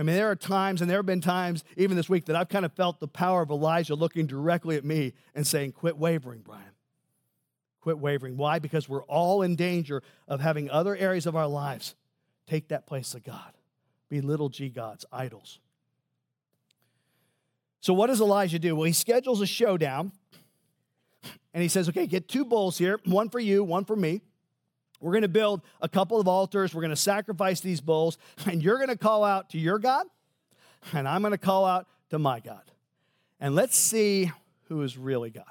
I 0.01 0.03
mean, 0.03 0.17
there 0.17 0.31
are 0.31 0.37
times, 0.37 0.81
and 0.81 0.89
there 0.89 0.97
have 0.97 1.05
been 1.05 1.21
times, 1.21 1.63
even 1.77 1.95
this 1.95 2.09
week, 2.09 2.25
that 2.25 2.35
I've 2.35 2.49
kind 2.49 2.65
of 2.65 2.73
felt 2.73 3.01
the 3.01 3.07
power 3.07 3.43
of 3.43 3.51
Elijah 3.51 3.95
looking 3.95 4.27
directly 4.27 4.77
at 4.77 4.85
me 4.85 5.13
and 5.35 5.47
saying, 5.47 5.73
Quit 5.73 5.99
wavering, 5.99 6.41
Brian. 6.41 6.63
Quit 7.83 7.99
wavering. 7.99 8.39
Why? 8.39 8.61
Because 8.61 8.89
we're 8.89 9.05
all 9.05 9.43
in 9.43 9.57
danger 9.57 10.03
of 10.27 10.41
having 10.41 10.71
other 10.71 10.97
areas 10.97 11.27
of 11.27 11.37
our 11.37 11.47
lives 11.47 11.97
take 12.47 12.69
that 12.69 12.87
place 12.87 13.13
of 13.13 13.25
God, 13.25 13.53
be 14.09 14.23
little 14.23 14.49
g 14.49 14.71
gods, 14.71 15.05
idols. 15.13 15.59
So, 17.81 17.93
what 17.93 18.07
does 18.07 18.23
Elijah 18.23 18.59
do? 18.59 18.75
Well, 18.75 18.85
he 18.85 18.95
schedules 18.95 19.43
a 19.43 19.47
showdown, 19.47 20.13
and 21.53 21.63
he 21.63 21.69
says, 21.69 21.91
Okay, 21.91 22.07
get 22.07 22.27
two 22.27 22.47
bulls 22.47 22.79
here, 22.79 23.01
one 23.05 23.29
for 23.29 23.39
you, 23.39 23.63
one 23.63 23.85
for 23.85 23.97
me. 23.97 24.23
We're 25.01 25.13
going 25.13 25.23
to 25.23 25.29
build 25.29 25.63
a 25.81 25.89
couple 25.89 26.21
of 26.21 26.29
altars. 26.29 26.75
We're 26.75 26.83
going 26.83 26.91
to 26.91 26.97
sacrifice 26.97 27.61
these 27.61 27.81
bulls, 27.81 28.19
and 28.47 28.63
you're 28.63 28.77
going 28.77 28.89
to 28.89 28.99
call 28.99 29.25
out 29.25 29.51
to 29.51 29.59
your 29.59 29.79
God, 29.79 30.07
and 30.93 31.09
I'm 31.09 31.23
going 31.23 31.33
to 31.33 31.39
call 31.39 31.65
out 31.65 31.87
to 32.11 32.19
my 32.19 32.41
God. 32.41 32.63
And 33.41 33.55
let's 33.55 33.77
see 33.77 34.31
who 34.69 34.83
is 34.83 34.99
really 34.99 35.31
God. 35.31 35.45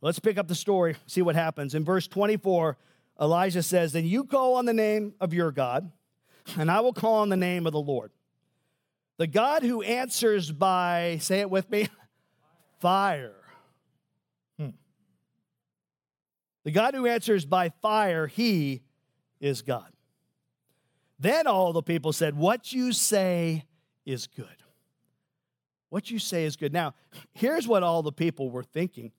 Let's 0.00 0.18
pick 0.18 0.38
up 0.38 0.48
the 0.48 0.54
story, 0.54 0.96
see 1.06 1.20
what 1.20 1.34
happens. 1.34 1.74
In 1.74 1.84
verse 1.84 2.06
24, 2.06 2.78
Elijah 3.20 3.62
says, 3.62 3.92
Then 3.92 4.06
you 4.06 4.24
call 4.24 4.54
on 4.54 4.64
the 4.64 4.72
name 4.72 5.14
of 5.20 5.34
your 5.34 5.52
God, 5.52 5.90
and 6.56 6.70
I 6.70 6.80
will 6.80 6.94
call 6.94 7.16
on 7.16 7.28
the 7.28 7.36
name 7.36 7.66
of 7.66 7.72
the 7.72 7.80
Lord. 7.80 8.10
The 9.18 9.26
God 9.26 9.62
who 9.62 9.82
answers 9.82 10.50
by, 10.50 11.18
say 11.20 11.40
it 11.40 11.50
with 11.50 11.70
me, 11.70 11.88
fire. 12.80 13.34
The 16.70 16.74
God 16.74 16.94
who 16.94 17.04
answers 17.08 17.44
by 17.44 17.70
fire, 17.82 18.28
he 18.28 18.82
is 19.40 19.60
God. 19.60 19.90
Then 21.18 21.48
all 21.48 21.72
the 21.72 21.82
people 21.82 22.12
said, 22.12 22.36
What 22.36 22.72
you 22.72 22.92
say 22.92 23.64
is 24.06 24.28
good. 24.28 24.46
What 25.88 26.12
you 26.12 26.20
say 26.20 26.44
is 26.44 26.54
good. 26.54 26.72
Now, 26.72 26.94
here's 27.32 27.66
what 27.66 27.82
all 27.82 28.04
the 28.04 28.12
people 28.12 28.50
were 28.50 28.62
thinking. 28.62 29.10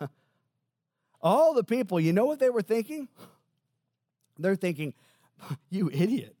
all 1.20 1.52
the 1.52 1.64
people, 1.64 1.98
you 1.98 2.12
know 2.12 2.26
what 2.26 2.38
they 2.38 2.48
were 2.48 2.62
thinking? 2.62 3.08
They're 4.38 4.54
thinking, 4.54 4.94
You 5.68 5.90
idiot. 5.92 6.36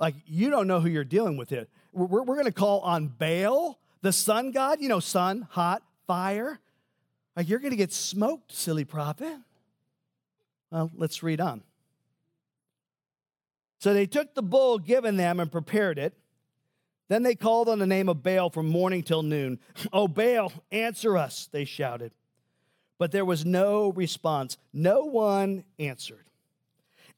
Like, 0.00 0.16
you 0.26 0.50
don't 0.50 0.66
know 0.66 0.80
who 0.80 0.88
you're 0.88 1.04
dealing 1.04 1.36
with 1.36 1.52
it. 1.52 1.70
We're, 1.92 2.24
we're 2.24 2.34
going 2.34 2.46
to 2.46 2.50
call 2.50 2.80
on 2.80 3.06
Baal, 3.06 3.78
the 4.00 4.12
sun 4.12 4.50
god, 4.50 4.80
you 4.80 4.88
know, 4.88 4.98
sun, 4.98 5.46
hot, 5.48 5.80
fire. 6.08 6.58
Like, 7.36 7.48
you're 7.48 7.60
going 7.60 7.70
to 7.70 7.76
get 7.76 7.92
smoked, 7.92 8.50
silly 8.50 8.84
prophet. 8.84 9.38
Well, 10.72 10.90
let's 10.96 11.22
read 11.22 11.40
on. 11.40 11.62
So 13.78 13.92
they 13.92 14.06
took 14.06 14.34
the 14.34 14.42
bull 14.42 14.78
given 14.78 15.18
them 15.18 15.38
and 15.38 15.52
prepared 15.52 15.98
it. 15.98 16.14
Then 17.08 17.22
they 17.22 17.34
called 17.34 17.68
on 17.68 17.78
the 17.78 17.86
name 17.86 18.08
of 18.08 18.22
Baal 18.22 18.48
from 18.48 18.68
morning 18.68 19.02
till 19.02 19.22
noon. 19.22 19.60
Oh, 19.92 20.08
Baal, 20.08 20.50
answer 20.70 21.18
us, 21.18 21.48
they 21.52 21.66
shouted. 21.66 22.12
But 22.96 23.12
there 23.12 23.24
was 23.24 23.44
no 23.44 23.90
response. 23.92 24.56
No 24.72 25.04
one 25.04 25.64
answered. 25.78 26.24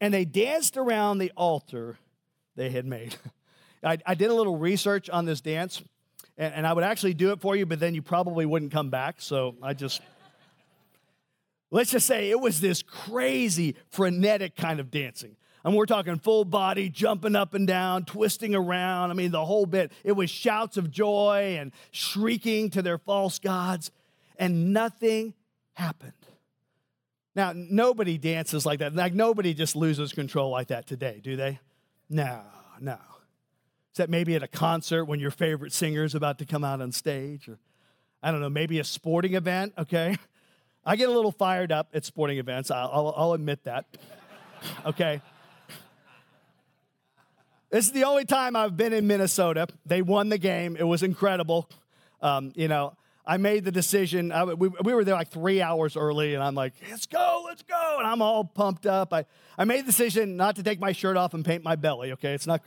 And 0.00 0.12
they 0.12 0.24
danced 0.24 0.76
around 0.76 1.18
the 1.18 1.30
altar 1.36 1.96
they 2.56 2.70
had 2.70 2.86
made. 2.86 3.14
I, 3.84 3.98
I 4.04 4.14
did 4.14 4.30
a 4.30 4.34
little 4.34 4.56
research 4.56 5.08
on 5.08 5.26
this 5.26 5.40
dance. 5.40 5.80
And, 6.36 6.54
and 6.54 6.66
I 6.66 6.72
would 6.72 6.84
actually 6.84 7.14
do 7.14 7.30
it 7.30 7.40
for 7.40 7.54
you, 7.54 7.66
but 7.66 7.78
then 7.78 7.94
you 7.94 8.02
probably 8.02 8.46
wouldn't 8.46 8.72
come 8.72 8.90
back. 8.90 9.20
So 9.20 9.54
I 9.62 9.74
just, 9.74 10.00
let's 11.74 11.90
just 11.90 12.06
say 12.06 12.30
it 12.30 12.38
was 12.38 12.60
this 12.60 12.82
crazy, 12.82 13.74
frenetic 13.90 14.54
kind 14.56 14.78
of 14.78 14.92
dancing. 14.92 15.34
And 15.64 15.74
we're 15.74 15.86
talking 15.86 16.18
full 16.18 16.44
body, 16.44 16.88
jumping 16.88 17.34
up 17.34 17.52
and 17.52 17.66
down, 17.66 18.04
twisting 18.04 18.54
around. 18.54 19.10
I 19.10 19.14
mean, 19.14 19.32
the 19.32 19.44
whole 19.44 19.66
bit. 19.66 19.90
It 20.04 20.12
was 20.12 20.30
shouts 20.30 20.76
of 20.76 20.90
joy 20.90 21.56
and 21.58 21.72
shrieking 21.90 22.70
to 22.70 22.82
their 22.82 22.98
false 22.98 23.40
gods, 23.40 23.90
and 24.38 24.72
nothing 24.72 25.34
happened. 25.72 26.12
Now, 27.34 27.52
nobody 27.54 28.18
dances 28.18 28.64
like 28.64 28.78
that. 28.78 28.94
Like, 28.94 29.14
nobody 29.14 29.52
just 29.52 29.74
loses 29.74 30.12
control 30.12 30.50
like 30.50 30.68
that 30.68 30.86
today, 30.86 31.20
do 31.24 31.34
they? 31.34 31.58
No, 32.08 32.42
no. 32.78 32.98
Except 33.90 34.10
maybe 34.10 34.36
at 34.36 34.44
a 34.44 34.48
concert 34.48 35.06
when 35.06 35.18
your 35.18 35.32
favorite 35.32 35.72
singer 35.72 36.04
is 36.04 36.14
about 36.14 36.38
to 36.38 36.44
come 36.44 36.62
out 36.62 36.80
on 36.80 36.92
stage, 36.92 37.48
or 37.48 37.58
I 38.22 38.30
don't 38.30 38.40
know, 38.40 38.50
maybe 38.50 38.78
a 38.78 38.84
sporting 38.84 39.34
event, 39.34 39.72
okay? 39.76 40.16
I 40.86 40.96
get 40.96 41.08
a 41.08 41.12
little 41.12 41.32
fired 41.32 41.72
up 41.72 41.88
at 41.94 42.04
sporting 42.04 42.38
events, 42.38 42.70
I'll, 42.70 42.90
I'll, 42.92 43.14
I'll 43.16 43.32
admit 43.32 43.64
that, 43.64 43.86
okay? 44.86 45.22
This 47.70 47.86
is 47.86 47.92
the 47.92 48.04
only 48.04 48.24
time 48.24 48.54
I've 48.54 48.76
been 48.76 48.92
in 48.92 49.06
Minnesota. 49.06 49.66
They 49.84 50.00
won 50.00 50.28
the 50.28 50.38
game. 50.38 50.76
It 50.76 50.84
was 50.84 51.02
incredible. 51.02 51.68
Um, 52.22 52.52
you 52.54 52.68
know, 52.68 52.96
I 53.26 53.36
made 53.38 53.64
the 53.64 53.72
decision. 53.72 54.30
I, 54.30 54.44
we, 54.44 54.68
we, 54.68 54.94
were 54.94 55.02
there 55.02 55.16
like 55.16 55.30
three 55.30 55.60
hours 55.60 55.96
early, 55.96 56.34
and 56.34 56.42
I'm 56.42 56.54
like, 56.54 56.74
let's 56.88 57.06
go, 57.06 57.42
let's 57.46 57.62
go. 57.62 57.96
And 57.98 58.06
I'm 58.06 58.22
all 58.22 58.44
pumped 58.44 58.86
up. 58.86 59.12
I, 59.12 59.24
I 59.58 59.64
made 59.64 59.80
the 59.80 59.86
decision 59.86 60.36
not 60.36 60.54
to 60.56 60.62
take 60.62 60.78
my 60.78 60.92
shirt 60.92 61.16
off 61.16 61.34
and 61.34 61.44
paint 61.44 61.64
my 61.64 61.74
belly, 61.74 62.12
okay? 62.12 62.34
It's 62.34 62.46
not, 62.46 62.62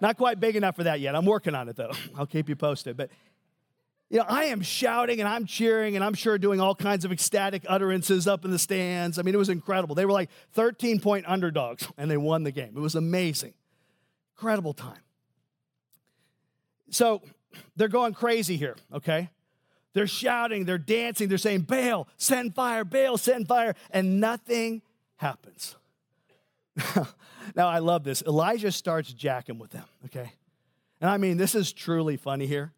not 0.00 0.16
quite 0.16 0.40
big 0.40 0.56
enough 0.56 0.74
for 0.74 0.82
that 0.82 0.98
yet. 0.98 1.14
I'm 1.14 1.26
working 1.26 1.54
on 1.54 1.68
it, 1.68 1.76
though. 1.76 1.92
I'll 2.16 2.26
keep 2.26 2.48
you 2.48 2.56
posted. 2.56 2.96
But, 2.96 3.10
you 4.10 4.18
know, 4.18 4.24
I 4.28 4.46
am 4.46 4.60
shouting 4.60 5.20
and 5.20 5.28
I'm 5.28 5.46
cheering, 5.46 5.94
and 5.94 6.04
I'm 6.04 6.14
sure 6.14 6.36
doing 6.36 6.60
all 6.60 6.74
kinds 6.74 7.04
of 7.04 7.12
ecstatic 7.12 7.62
utterances 7.68 8.26
up 8.26 8.44
in 8.44 8.50
the 8.50 8.58
stands. 8.58 9.18
I 9.18 9.22
mean, 9.22 9.34
it 9.34 9.38
was 9.38 9.48
incredible. 9.48 9.94
They 9.94 10.04
were 10.04 10.12
like 10.12 10.30
13 10.54 10.98
point 10.98 11.26
underdogs, 11.28 11.86
and 11.96 12.10
they 12.10 12.16
won 12.16 12.42
the 12.42 12.50
game. 12.50 12.72
It 12.76 12.80
was 12.80 12.96
amazing. 12.96 13.54
Incredible 14.34 14.74
time. 14.74 14.98
So 16.90 17.22
they're 17.76 17.86
going 17.86 18.12
crazy 18.14 18.56
here, 18.56 18.76
okay? 18.92 19.30
They're 19.92 20.08
shouting, 20.08 20.64
they're 20.64 20.78
dancing, 20.78 21.28
they're 21.28 21.38
saying, 21.38 21.62
Baal, 21.62 22.08
send 22.16 22.54
fire, 22.56 22.84
Baal, 22.84 23.16
send 23.16 23.46
fire, 23.46 23.76
and 23.92 24.20
nothing 24.20 24.82
happens. 25.16 25.76
now, 27.54 27.68
I 27.68 27.78
love 27.78 28.02
this. 28.02 28.22
Elijah 28.22 28.72
starts 28.72 29.12
jacking 29.12 29.58
with 29.58 29.70
them, 29.70 29.84
okay? 30.06 30.32
And 31.00 31.08
I 31.10 31.16
mean, 31.16 31.36
this 31.36 31.54
is 31.54 31.72
truly 31.72 32.16
funny 32.16 32.46
here. 32.46 32.72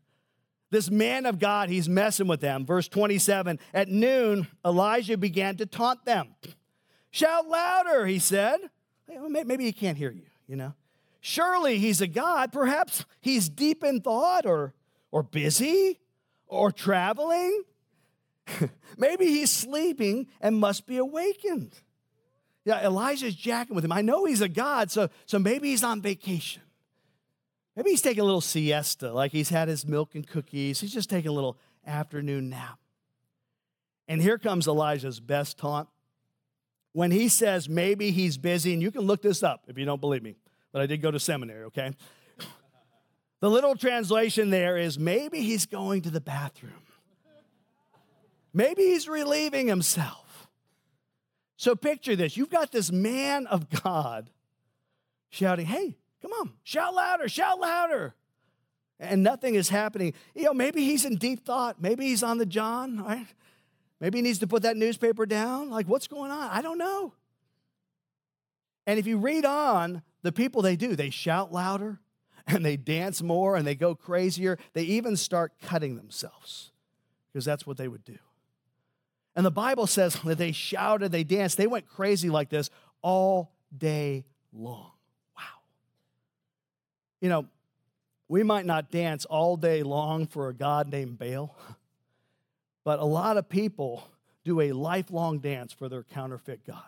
This 0.72 0.90
man 0.90 1.26
of 1.26 1.38
God, 1.38 1.68
he's 1.68 1.86
messing 1.86 2.26
with 2.26 2.40
them. 2.40 2.64
Verse 2.64 2.88
27 2.88 3.60
At 3.74 3.88
noon, 3.88 4.48
Elijah 4.64 5.18
began 5.18 5.58
to 5.58 5.66
taunt 5.66 6.06
them. 6.06 6.34
Shout 7.10 7.46
louder, 7.46 8.06
he 8.06 8.18
said. 8.18 8.58
Maybe 9.06 9.64
he 9.64 9.72
can't 9.72 9.98
hear 9.98 10.10
you, 10.10 10.24
you 10.48 10.56
know? 10.56 10.72
Surely 11.20 11.78
he's 11.78 12.00
a 12.00 12.06
God. 12.06 12.52
Perhaps 12.52 13.04
he's 13.20 13.50
deep 13.50 13.84
in 13.84 14.00
thought 14.00 14.46
or, 14.46 14.72
or 15.10 15.22
busy 15.22 16.00
or 16.46 16.72
traveling. 16.72 17.64
Maybe 18.96 19.26
he's 19.26 19.50
sleeping 19.50 20.26
and 20.40 20.56
must 20.56 20.86
be 20.86 20.96
awakened. 20.96 21.74
Yeah, 22.64 22.82
Elijah's 22.82 23.34
jacking 23.34 23.76
with 23.76 23.84
him. 23.84 23.92
I 23.92 24.00
know 24.00 24.24
he's 24.24 24.40
a 24.40 24.48
God, 24.48 24.90
so, 24.90 25.10
so 25.26 25.38
maybe 25.38 25.68
he's 25.68 25.84
on 25.84 26.00
vacation. 26.00 26.62
Maybe 27.76 27.90
he's 27.90 28.02
taking 28.02 28.20
a 28.20 28.24
little 28.24 28.40
siesta, 28.40 29.12
like 29.12 29.32
he's 29.32 29.48
had 29.48 29.68
his 29.68 29.86
milk 29.86 30.14
and 30.14 30.26
cookies. 30.26 30.80
He's 30.80 30.92
just 30.92 31.08
taking 31.08 31.30
a 31.30 31.34
little 31.34 31.56
afternoon 31.86 32.50
nap. 32.50 32.78
And 34.08 34.20
here 34.20 34.38
comes 34.38 34.66
Elijah's 34.66 35.20
best 35.20 35.58
taunt. 35.58 35.88
When 36.92 37.10
he 37.10 37.28
says 37.28 37.68
maybe 37.68 38.10
he's 38.10 38.36
busy, 38.36 38.74
and 38.74 38.82
you 38.82 38.90
can 38.90 39.02
look 39.02 39.22
this 39.22 39.42
up 39.42 39.64
if 39.68 39.78
you 39.78 39.86
don't 39.86 40.00
believe 40.00 40.22
me 40.22 40.36
but 40.72 40.80
I 40.80 40.86
did 40.86 41.02
go 41.02 41.10
to 41.10 41.20
seminary, 41.20 41.64
okay? 41.64 41.92
The 43.40 43.50
little 43.50 43.74
translation 43.74 44.50
there 44.50 44.76
is 44.76 45.00
maybe 45.00 45.40
he's 45.40 45.66
going 45.66 46.02
to 46.02 46.10
the 46.10 46.20
bathroom. 46.20 46.84
Maybe 48.54 48.82
he's 48.82 49.08
relieving 49.08 49.66
himself. 49.66 50.48
So 51.56 51.74
picture 51.74 52.14
this 52.14 52.36
you've 52.36 52.50
got 52.50 52.70
this 52.70 52.92
man 52.92 53.48
of 53.48 53.68
God 53.68 54.30
shouting, 55.30 55.66
Hey, 55.66 55.96
come 56.22 56.32
on, 56.32 56.52
shout 56.62 56.94
louder, 56.94 57.28
shout 57.28 57.60
louder. 57.60 58.14
And 58.98 59.22
nothing 59.22 59.56
is 59.56 59.68
happening. 59.68 60.14
You 60.34 60.44
know, 60.44 60.54
maybe 60.54 60.84
he's 60.84 61.04
in 61.04 61.16
deep 61.16 61.44
thought. 61.44 61.82
Maybe 61.82 62.06
he's 62.06 62.22
on 62.22 62.38
the 62.38 62.46
John, 62.46 63.02
right? 63.02 63.26
Maybe 64.00 64.18
he 64.18 64.22
needs 64.22 64.38
to 64.38 64.46
put 64.46 64.62
that 64.62 64.76
newspaper 64.76 65.26
down. 65.26 65.70
Like, 65.70 65.86
what's 65.86 66.06
going 66.06 66.30
on? 66.30 66.50
I 66.50 66.62
don't 66.62 66.78
know. 66.78 67.12
And 68.86 68.98
if 68.98 69.06
you 69.06 69.18
read 69.18 69.44
on, 69.44 70.02
the 70.22 70.32
people 70.32 70.62
they 70.62 70.76
do, 70.76 70.94
they 70.94 71.10
shout 71.10 71.52
louder 71.52 72.00
and 72.46 72.64
they 72.64 72.76
dance 72.76 73.22
more 73.22 73.56
and 73.56 73.66
they 73.66 73.74
go 73.74 73.94
crazier. 73.94 74.58
They 74.72 74.82
even 74.84 75.16
start 75.16 75.52
cutting 75.60 75.96
themselves 75.96 76.70
because 77.32 77.44
that's 77.44 77.66
what 77.66 77.76
they 77.76 77.88
would 77.88 78.04
do. 78.04 78.18
And 79.34 79.46
the 79.46 79.50
Bible 79.50 79.86
says 79.86 80.16
that 80.24 80.38
they 80.38 80.52
shouted, 80.52 81.10
they 81.10 81.24
danced, 81.24 81.56
they 81.56 81.66
went 81.66 81.88
crazy 81.88 82.30
like 82.30 82.50
this 82.50 82.70
all 83.02 83.52
day 83.76 84.24
long. 84.52 84.91
You 87.22 87.30
know, 87.30 87.46
we 88.28 88.42
might 88.42 88.66
not 88.66 88.90
dance 88.90 89.24
all 89.24 89.56
day 89.56 89.82
long 89.82 90.26
for 90.26 90.48
a 90.48 90.54
God 90.54 90.90
named 90.90 91.18
Baal, 91.18 91.56
but 92.84 92.98
a 92.98 93.04
lot 93.04 93.38
of 93.38 93.48
people 93.48 94.06
do 94.44 94.60
a 94.60 94.72
lifelong 94.72 95.38
dance 95.38 95.72
for 95.72 95.88
their 95.88 96.02
counterfeit 96.02 96.66
God 96.66 96.82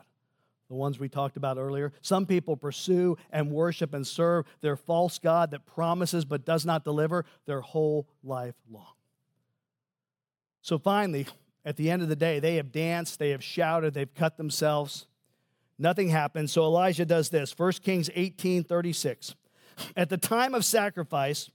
the 0.69 0.75
ones 0.75 0.99
we 0.99 1.09
talked 1.09 1.37
about 1.37 1.59
earlier. 1.59 1.93
Some 2.01 2.27
people 2.27 2.57
pursue 2.57 3.17
and 3.31 3.51
worship 3.51 3.95
and 3.95 4.07
serve 4.07 4.47
their 4.61 4.77
false 4.77 5.19
God 5.19 5.51
that 5.51 5.67
promises 5.67 6.25
but 6.25 6.45
does 6.45 6.65
not 6.65 6.85
deliver 6.85 7.25
their 7.47 7.61
whole 7.61 8.09
life 8.23 8.55
long. 8.71 8.95
So 10.63 10.79
finally, 10.79 11.27
at 11.65 11.77
the 11.77 11.91
end 11.91 12.03
of 12.03 12.09
the 12.09 12.17
day, 12.17 12.41
they 12.41 12.57
have 12.57 12.73
danced, 12.73 13.19
they 13.19 13.31
have 13.31 13.45
shouted, 13.45 13.95
they've 13.95 14.15
cut 14.15 14.37
themselves. 14.37 15.07
Nothing 15.79 16.09
happens. 16.09 16.53
So 16.53 16.65
Elijah 16.65 17.05
does 17.05 17.29
this 17.29 17.57
1 17.57 17.73
Kings 17.83 18.09
18 18.15 18.65
36. 18.65 19.35
At 19.97 20.09
the 20.09 20.17
time 20.17 20.55
of 20.55 20.65
sacrifice, 20.65 21.51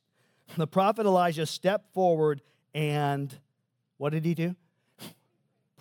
the 0.58 0.68
prophet 0.68 1.06
Elijah 1.06 1.46
stepped 1.46 1.94
forward 1.94 2.42
and 2.74 3.36
what 3.98 4.12
did 4.12 4.26
he 4.26 4.34
do? 4.34 4.56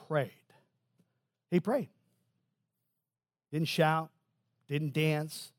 Prayed. 0.08 0.32
He 1.50 1.60
prayed. 1.60 1.88
Didn't 3.52 3.68
shout, 3.68 4.10
didn't 4.68 4.92
dance, 4.92 5.52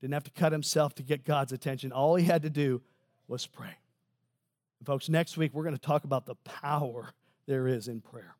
didn't 0.00 0.14
have 0.14 0.24
to 0.24 0.30
cut 0.30 0.52
himself 0.52 0.94
to 0.96 1.02
get 1.02 1.24
God's 1.24 1.52
attention. 1.52 1.92
All 1.92 2.16
he 2.16 2.24
had 2.24 2.42
to 2.42 2.50
do 2.50 2.82
was 3.28 3.46
pray. 3.46 3.76
And 4.78 4.86
folks, 4.86 5.08
next 5.08 5.36
week 5.36 5.52
we're 5.54 5.64
going 5.64 5.76
to 5.76 5.80
talk 5.80 6.04
about 6.04 6.26
the 6.26 6.34
power 6.36 7.12
there 7.46 7.66
is 7.66 7.88
in 7.88 8.00
prayer. 8.00 8.36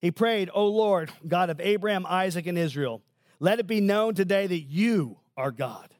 He 0.00 0.10
prayed, 0.10 0.50
O 0.52 0.66
Lord, 0.66 1.10
God 1.26 1.48
of 1.48 1.60
Abraham, 1.60 2.04
Isaac, 2.06 2.46
and 2.46 2.58
Israel, 2.58 3.02
let 3.40 3.58
it 3.58 3.66
be 3.66 3.80
known 3.80 4.14
today 4.14 4.46
that 4.46 4.60
you 4.60 5.18
are 5.36 5.50
God 5.50 5.92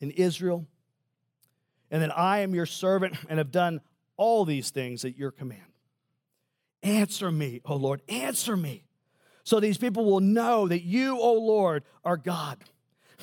in 0.00 0.10
Israel, 0.10 0.66
and 1.90 2.02
that 2.02 2.16
I 2.16 2.40
am 2.40 2.54
your 2.54 2.66
servant 2.66 3.16
and 3.28 3.38
have 3.38 3.50
done 3.50 3.80
all 4.16 4.44
these 4.44 4.70
things 4.70 5.04
at 5.04 5.16
your 5.16 5.30
command. 5.30 5.60
Answer 6.82 7.30
me, 7.30 7.60
O 7.64 7.76
Lord, 7.76 8.02
answer 8.08 8.56
me 8.56 8.84
so 9.44 9.60
these 9.60 9.78
people 9.78 10.04
will 10.06 10.20
know 10.20 10.66
that 10.66 10.82
you, 10.82 11.18
O 11.18 11.34
Lord, 11.34 11.84
are 12.02 12.16
God 12.16 12.64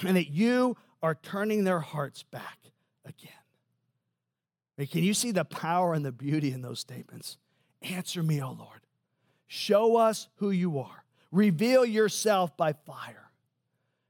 and 0.04 0.16
that 0.16 0.30
you 0.30 0.78
are 1.02 1.16
turning 1.16 1.64
their 1.64 1.80
hearts 1.80 2.24
back 2.24 2.58
again. 3.06 3.32
can 4.90 5.04
you 5.04 5.14
see 5.14 5.32
the 5.32 5.46
power 5.46 5.94
and 5.94 6.06
the 6.06 6.12
beauty 6.12 6.52
in 6.52 6.62
those 6.62 6.80
statements? 6.80 7.38
Answer 7.82 8.22
me, 8.22 8.42
O 8.42 8.52
Lord. 8.52 8.82
Show 9.48 9.98
us 9.98 10.28
who 10.36 10.52
you 10.52 10.80
are. 10.80 11.04
Reveal 11.32 11.86
yourself 11.86 12.56
by 12.56 12.74
fire. 12.74 13.31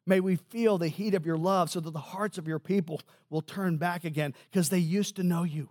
May 0.05 0.19
we 0.19 0.35
feel 0.35 0.77
the 0.77 0.87
heat 0.87 1.13
of 1.13 1.25
your 1.25 1.37
love 1.37 1.69
so 1.69 1.79
that 1.79 1.91
the 1.91 1.99
hearts 1.99 2.37
of 2.37 2.47
your 2.47 2.59
people 2.59 3.01
will 3.29 3.41
turn 3.41 3.77
back 3.77 4.03
again 4.03 4.33
because 4.49 4.69
they 4.69 4.79
used 4.79 5.15
to 5.17 5.23
know 5.23 5.43
you. 5.43 5.69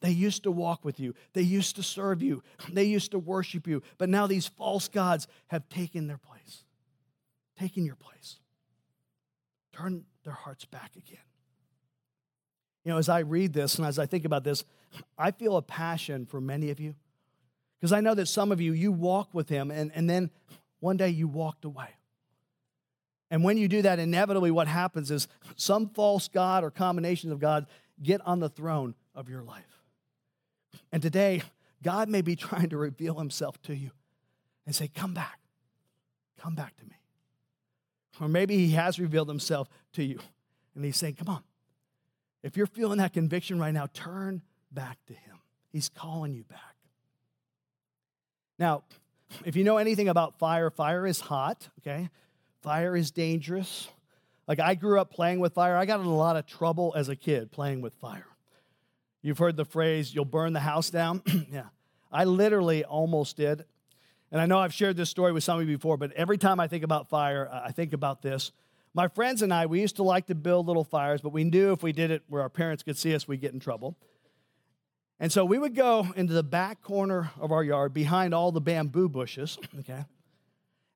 They 0.00 0.10
used 0.10 0.44
to 0.44 0.50
walk 0.50 0.84
with 0.84 1.00
you. 1.00 1.14
They 1.32 1.42
used 1.42 1.76
to 1.76 1.82
serve 1.82 2.22
you. 2.22 2.42
They 2.72 2.84
used 2.84 3.10
to 3.12 3.18
worship 3.18 3.66
you. 3.66 3.82
But 3.98 4.08
now 4.08 4.26
these 4.26 4.46
false 4.46 4.88
gods 4.88 5.26
have 5.48 5.68
taken 5.68 6.06
their 6.06 6.18
place, 6.18 6.64
taken 7.58 7.84
your 7.84 7.96
place. 7.96 8.38
Turn 9.72 10.04
their 10.24 10.34
hearts 10.34 10.64
back 10.64 10.92
again. 10.96 11.18
You 12.84 12.92
know, 12.92 12.98
as 12.98 13.08
I 13.08 13.20
read 13.20 13.52
this 13.52 13.76
and 13.76 13.86
as 13.86 13.98
I 13.98 14.06
think 14.06 14.24
about 14.24 14.44
this, 14.44 14.64
I 15.18 15.30
feel 15.30 15.56
a 15.56 15.62
passion 15.62 16.26
for 16.26 16.40
many 16.40 16.70
of 16.70 16.80
you. 16.80 16.94
Because 17.78 17.92
I 17.92 18.00
know 18.00 18.14
that 18.14 18.26
some 18.26 18.52
of 18.52 18.60
you, 18.60 18.72
you 18.72 18.92
walk 18.92 19.30
with 19.32 19.48
him 19.48 19.70
and, 19.70 19.90
and 19.94 20.08
then 20.08 20.30
one 20.80 20.96
day 20.96 21.08
you 21.08 21.28
walked 21.28 21.64
away. 21.64 21.88
And 23.30 23.44
when 23.44 23.56
you 23.56 23.68
do 23.68 23.82
that, 23.82 23.98
inevitably 23.98 24.50
what 24.50 24.66
happens 24.66 25.10
is 25.10 25.28
some 25.56 25.88
false 25.88 26.28
God 26.28 26.64
or 26.64 26.70
combinations 26.70 27.32
of 27.32 27.38
God 27.38 27.66
get 28.02 28.20
on 28.26 28.40
the 28.40 28.48
throne 28.48 28.94
of 29.14 29.28
your 29.28 29.42
life. 29.42 29.64
And 30.92 31.00
today, 31.00 31.42
God 31.82 32.08
may 32.08 32.22
be 32.22 32.36
trying 32.36 32.70
to 32.70 32.76
reveal 32.76 33.18
himself 33.18 33.60
to 33.62 33.74
you 33.74 33.90
and 34.66 34.74
say, 34.74 34.88
Come 34.88 35.14
back. 35.14 35.38
Come 36.40 36.54
back 36.54 36.76
to 36.78 36.84
me. 36.84 36.96
Or 38.20 38.28
maybe 38.28 38.56
he 38.56 38.72
has 38.72 38.98
revealed 38.98 39.28
himself 39.28 39.68
to 39.94 40.02
you 40.02 40.18
and 40.74 40.84
he's 40.84 40.96
saying, 40.96 41.14
Come 41.14 41.28
on. 41.28 41.42
If 42.42 42.56
you're 42.56 42.66
feeling 42.66 42.98
that 42.98 43.12
conviction 43.12 43.58
right 43.58 43.72
now, 43.72 43.86
turn 43.92 44.42
back 44.72 44.98
to 45.06 45.12
him. 45.12 45.36
He's 45.70 45.88
calling 45.88 46.34
you 46.34 46.44
back. 46.44 46.58
Now, 48.58 48.82
if 49.44 49.56
you 49.56 49.64
know 49.64 49.76
anything 49.76 50.08
about 50.08 50.38
fire, 50.38 50.70
fire 50.70 51.06
is 51.06 51.20
hot, 51.20 51.68
okay? 51.80 52.08
Fire 52.62 52.96
is 52.96 53.10
dangerous. 53.10 53.88
Like 54.46 54.60
I 54.60 54.74
grew 54.74 55.00
up 55.00 55.10
playing 55.10 55.40
with 55.40 55.54
fire. 55.54 55.76
I 55.76 55.86
got 55.86 56.00
in 56.00 56.06
a 56.06 56.14
lot 56.14 56.36
of 56.36 56.46
trouble 56.46 56.92
as 56.96 57.08
a 57.08 57.16
kid 57.16 57.52
playing 57.52 57.80
with 57.80 57.94
fire. 57.94 58.26
You've 59.22 59.38
heard 59.38 59.56
the 59.56 59.64
phrase, 59.64 60.14
you'll 60.14 60.24
burn 60.24 60.52
the 60.52 60.60
house 60.60 60.90
down. 60.90 61.22
yeah. 61.52 61.66
I 62.10 62.24
literally 62.24 62.84
almost 62.84 63.36
did. 63.36 63.64
And 64.32 64.40
I 64.40 64.46
know 64.46 64.58
I've 64.58 64.74
shared 64.74 64.96
this 64.96 65.10
story 65.10 65.32
with 65.32 65.44
some 65.44 65.60
of 65.60 65.68
you 65.68 65.76
before, 65.76 65.96
but 65.96 66.12
every 66.12 66.38
time 66.38 66.60
I 66.60 66.68
think 66.68 66.84
about 66.84 67.08
fire, 67.08 67.48
I 67.52 67.72
think 67.72 67.92
about 67.92 68.22
this. 68.22 68.52
My 68.94 69.08
friends 69.08 69.42
and 69.42 69.52
I, 69.52 69.66
we 69.66 69.80
used 69.80 69.96
to 69.96 70.02
like 70.02 70.26
to 70.26 70.34
build 70.34 70.66
little 70.66 70.84
fires, 70.84 71.20
but 71.20 71.32
we 71.32 71.44
knew 71.44 71.72
if 71.72 71.82
we 71.82 71.92
did 71.92 72.10
it 72.10 72.22
where 72.28 72.42
our 72.42 72.48
parents 72.48 72.82
could 72.82 72.96
see 72.96 73.14
us, 73.14 73.28
we'd 73.28 73.40
get 73.40 73.52
in 73.52 73.60
trouble. 73.60 73.96
And 75.20 75.30
so 75.30 75.44
we 75.44 75.58
would 75.58 75.74
go 75.74 76.08
into 76.16 76.32
the 76.32 76.42
back 76.42 76.82
corner 76.82 77.30
of 77.38 77.52
our 77.52 77.62
yard 77.62 77.92
behind 77.92 78.34
all 78.34 78.52
the 78.52 78.60
bamboo 78.60 79.08
bushes, 79.08 79.58
okay? 79.80 80.04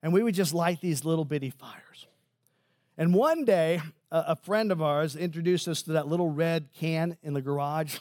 And 0.05 0.13
we 0.13 0.23
would 0.23 0.35
just 0.35 0.53
light 0.53 0.83
these 0.83 1.07
little 1.07 1.25
bitty 1.25 1.49
fires. 1.49 2.07
And 2.99 3.15
one 3.15 3.47
day, 3.47 3.81
a 4.11 4.37
friend 4.37 4.71
of 4.71 4.83
ours 4.83 5.17
introduced 5.17 5.67
us 5.67 5.81
to 5.83 5.93
that 5.93 6.07
little 6.07 6.29
red 6.29 6.69
can 6.75 7.17
in 7.23 7.33
the 7.33 7.41
garage. 7.41 7.97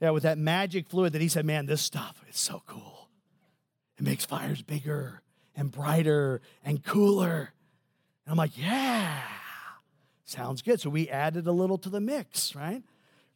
Yeah, 0.00 0.10
with 0.10 0.24
that 0.24 0.36
magic 0.36 0.88
fluid 0.88 1.12
that 1.12 1.22
he 1.22 1.28
said, 1.28 1.46
man, 1.46 1.66
this 1.66 1.80
stuff 1.80 2.24
is 2.28 2.36
so 2.36 2.64
cool. 2.66 3.08
It 3.98 4.04
makes 4.04 4.24
fires 4.24 4.60
bigger 4.60 5.22
and 5.54 5.70
brighter 5.70 6.40
and 6.64 6.84
cooler. 6.84 7.52
And 8.26 8.32
I'm 8.32 8.36
like, 8.36 8.58
yeah, 8.58 9.22
sounds 10.24 10.60
good. 10.62 10.80
So 10.80 10.90
we 10.90 11.08
added 11.08 11.46
a 11.46 11.52
little 11.52 11.78
to 11.78 11.88
the 11.88 12.00
mix, 12.00 12.56
right? 12.56 12.82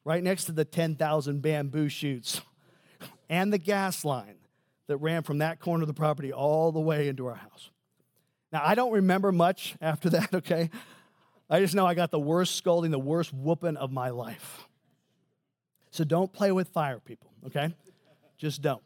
Right 0.05 0.25
next 0.25 0.47
to 0.47 0.53
the 0.53 0.65
10,000 0.65 1.41
bamboo 1.41 1.89
shoots 1.89 2.41
and 3.29 3.53
the 3.53 3.59
gas 3.59 4.05
line 4.05 4.39
that 4.93 4.99
ran 4.99 5.23
from 5.23 5.39
that 5.39 5.59
corner 5.59 5.83
of 5.83 5.89
the 5.89 5.95
property 5.95 6.35
all 6.35 6.71
the 6.71 6.81
way 6.81 7.09
into 7.09 7.27
our 7.27 7.35
house. 7.35 7.71
Now, 8.53 8.61
I 8.63 8.75
don't 8.75 8.93
remember 8.93 9.33
much 9.33 9.75
after 9.81 10.11
that, 10.11 10.35
okay? 10.35 10.69
I 11.49 11.61
just 11.61 11.75
know 11.75 11.87
I 11.87 11.95
got 11.95 12.11
the 12.11 12.21
worst 12.21 12.57
scolding, 12.57 12.91
the 12.91 12.99
worst 12.99 13.33
whooping 13.33 13.79
of 13.79 13.91
my 13.91 14.11
life. 14.11 14.69
So 15.91 16.05
don't 16.05 16.31
play 16.31 16.53
with 16.53 16.69
fire, 16.69 17.01
people, 17.01 17.31
okay? 17.47 17.75
Just 18.37 18.61
don't. 18.61 18.83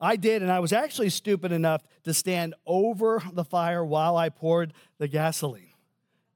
I 0.00 0.16
did, 0.16 0.42
and 0.42 0.50
I 0.50 0.60
was 0.60 0.72
actually 0.72 1.10
stupid 1.10 1.52
enough 1.52 1.82
to 2.04 2.14
stand 2.14 2.54
over 2.64 3.22
the 3.32 3.44
fire 3.44 3.84
while 3.84 4.16
I 4.16 4.30
poured 4.30 4.72
the 4.96 5.08
gasoline. 5.08 5.74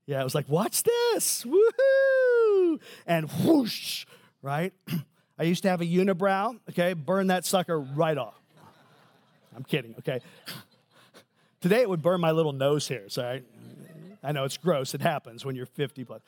Yeah, 0.04 0.20
I 0.20 0.24
was 0.24 0.34
like, 0.34 0.48
watch 0.50 0.82
this, 0.82 1.44
woohoo! 1.44 2.78
And 3.06 3.30
whoosh, 3.30 4.04
right? 4.42 4.74
I 5.38 5.44
used 5.44 5.62
to 5.62 5.70
have 5.70 5.80
a 5.80 5.86
unibrow, 5.86 6.58
okay? 6.68 6.92
Burn 6.92 7.28
that 7.28 7.46
sucker 7.46 7.80
right 7.80 8.18
off. 8.18 8.41
I'm 9.54 9.64
kidding, 9.64 9.94
okay? 9.98 10.20
Today 11.60 11.82
it 11.82 11.88
would 11.88 12.02
burn 12.02 12.20
my 12.20 12.32
little 12.32 12.52
nose 12.52 12.88
hairs, 12.88 13.18
all 13.18 13.24
right? 13.24 13.44
I 14.22 14.32
know 14.32 14.44
it's 14.44 14.56
gross. 14.56 14.94
It 14.94 15.00
happens 15.00 15.44
when 15.44 15.56
you're 15.56 15.66
50 15.66 16.04
plus. 16.04 16.22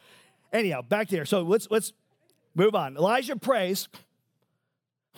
Anyhow, 0.53 0.83
back 0.83 1.09
there. 1.09 1.25
So 1.25 1.43
let's 1.43 1.69
let's 1.71 1.93
Move 2.55 2.75
on. 2.75 2.97
Elijah 2.97 3.37
prays. 3.37 3.89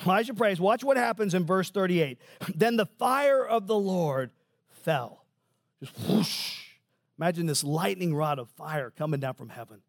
Elijah 0.05 0.35
prays. 0.35 0.59
Watch 0.59 0.83
what 0.83 0.97
happens 0.97 1.35
in 1.35 1.45
verse 1.45 1.71
38. 1.71 2.19
Then 2.55 2.77
the 2.77 2.87
fire 2.87 3.45
of 3.45 3.67
the 3.67 3.79
Lord 3.79 4.31
fell. 4.71 5.25
Just 5.81 5.97
whoosh. 6.09 6.63
Imagine 7.19 7.47
this 7.47 7.65
lightning 7.65 8.15
rod 8.15 8.39
of 8.39 8.49
fire 8.51 8.91
coming 8.91 9.21
down 9.21 9.35
from 9.35 9.51
heaven. 9.51 9.81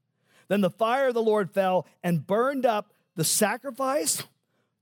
Then 0.47 0.62
the 0.62 0.69
fire 0.69 1.10
of 1.10 1.13
the 1.13 1.21
Lord 1.21 1.51
fell 1.51 1.86
and 2.03 2.25
burned 2.25 2.65
up 2.65 2.93
the 3.15 3.25
sacrifice, 3.25 4.23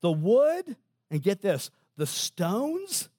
the 0.01 0.11
wood, 0.11 0.75
and 1.09 1.23
get 1.23 1.41
this, 1.41 1.71
the 1.97 2.05
stones 2.05 3.09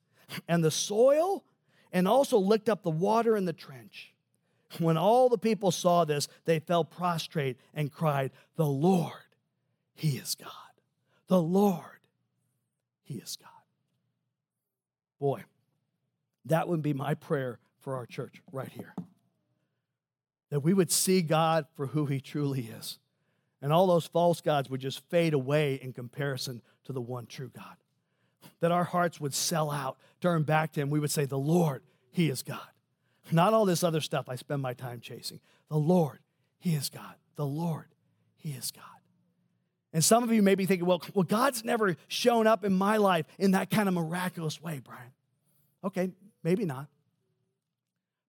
and 0.48 0.62
the 0.64 0.70
soil, 0.70 1.44
and 1.92 2.06
also 2.08 2.38
licked 2.38 2.68
up 2.68 2.82
the 2.82 2.90
water 2.90 3.36
in 3.36 3.44
the 3.44 3.52
trench. 3.52 4.12
When 4.78 4.96
all 4.96 5.28
the 5.28 5.38
people 5.38 5.70
saw 5.70 6.04
this, 6.04 6.28
they 6.44 6.58
fell 6.58 6.84
prostrate 6.84 7.58
and 7.72 7.90
cried, 7.92 8.32
The 8.56 8.66
Lord 8.66 9.26
he 9.96 10.18
is 10.18 10.34
God. 10.34 10.50
The 11.26 11.42
Lord, 11.42 12.00
He 13.02 13.14
is 13.14 13.36
God. 13.36 13.48
Boy, 15.18 15.44
that 16.44 16.68
would 16.68 16.82
be 16.82 16.92
my 16.92 17.14
prayer 17.14 17.58
for 17.80 17.96
our 17.96 18.06
church 18.06 18.42
right 18.52 18.68
here. 18.68 18.94
That 20.50 20.60
we 20.60 20.74
would 20.74 20.92
see 20.92 21.22
God 21.22 21.66
for 21.74 21.86
who 21.86 22.06
He 22.06 22.20
truly 22.20 22.68
is. 22.78 22.98
And 23.62 23.72
all 23.72 23.86
those 23.86 24.06
false 24.06 24.42
gods 24.42 24.68
would 24.68 24.82
just 24.82 25.02
fade 25.08 25.32
away 25.32 25.80
in 25.82 25.94
comparison 25.94 26.60
to 26.84 26.92
the 26.92 27.00
one 27.00 27.26
true 27.26 27.50
God. 27.52 27.76
That 28.60 28.72
our 28.72 28.84
hearts 28.84 29.20
would 29.20 29.34
sell 29.34 29.70
out, 29.70 29.98
turn 30.20 30.42
back 30.42 30.72
to 30.72 30.80
Him. 30.80 30.90
We 30.90 31.00
would 31.00 31.10
say, 31.10 31.24
The 31.24 31.38
Lord, 31.38 31.82
He 32.10 32.30
is 32.30 32.42
God. 32.42 32.60
Not 33.32 33.52
all 33.52 33.64
this 33.64 33.82
other 33.82 34.00
stuff 34.00 34.28
I 34.28 34.36
spend 34.36 34.62
my 34.62 34.72
time 34.72 35.00
chasing. 35.00 35.40
The 35.68 35.76
Lord, 35.76 36.20
He 36.58 36.74
is 36.74 36.88
God. 36.88 37.14
The 37.36 37.46
Lord, 37.46 37.86
He 38.36 38.50
is 38.50 38.70
God. 38.70 38.84
And 39.92 40.04
some 40.04 40.22
of 40.22 40.30
you 40.30 40.42
may 40.42 40.54
be 40.54 40.66
thinking, 40.66 40.86
well, 40.86 41.02
well, 41.14 41.22
God's 41.22 41.64
never 41.64 41.96
shown 42.06 42.46
up 42.46 42.64
in 42.64 42.72
my 42.74 42.98
life 42.98 43.24
in 43.38 43.52
that 43.52 43.70
kind 43.70 43.88
of 43.88 43.94
miraculous 43.94 44.60
way, 44.60 44.80
Brian. 44.84 45.12
Okay, 45.84 46.10
maybe 46.42 46.64
not. 46.64 46.88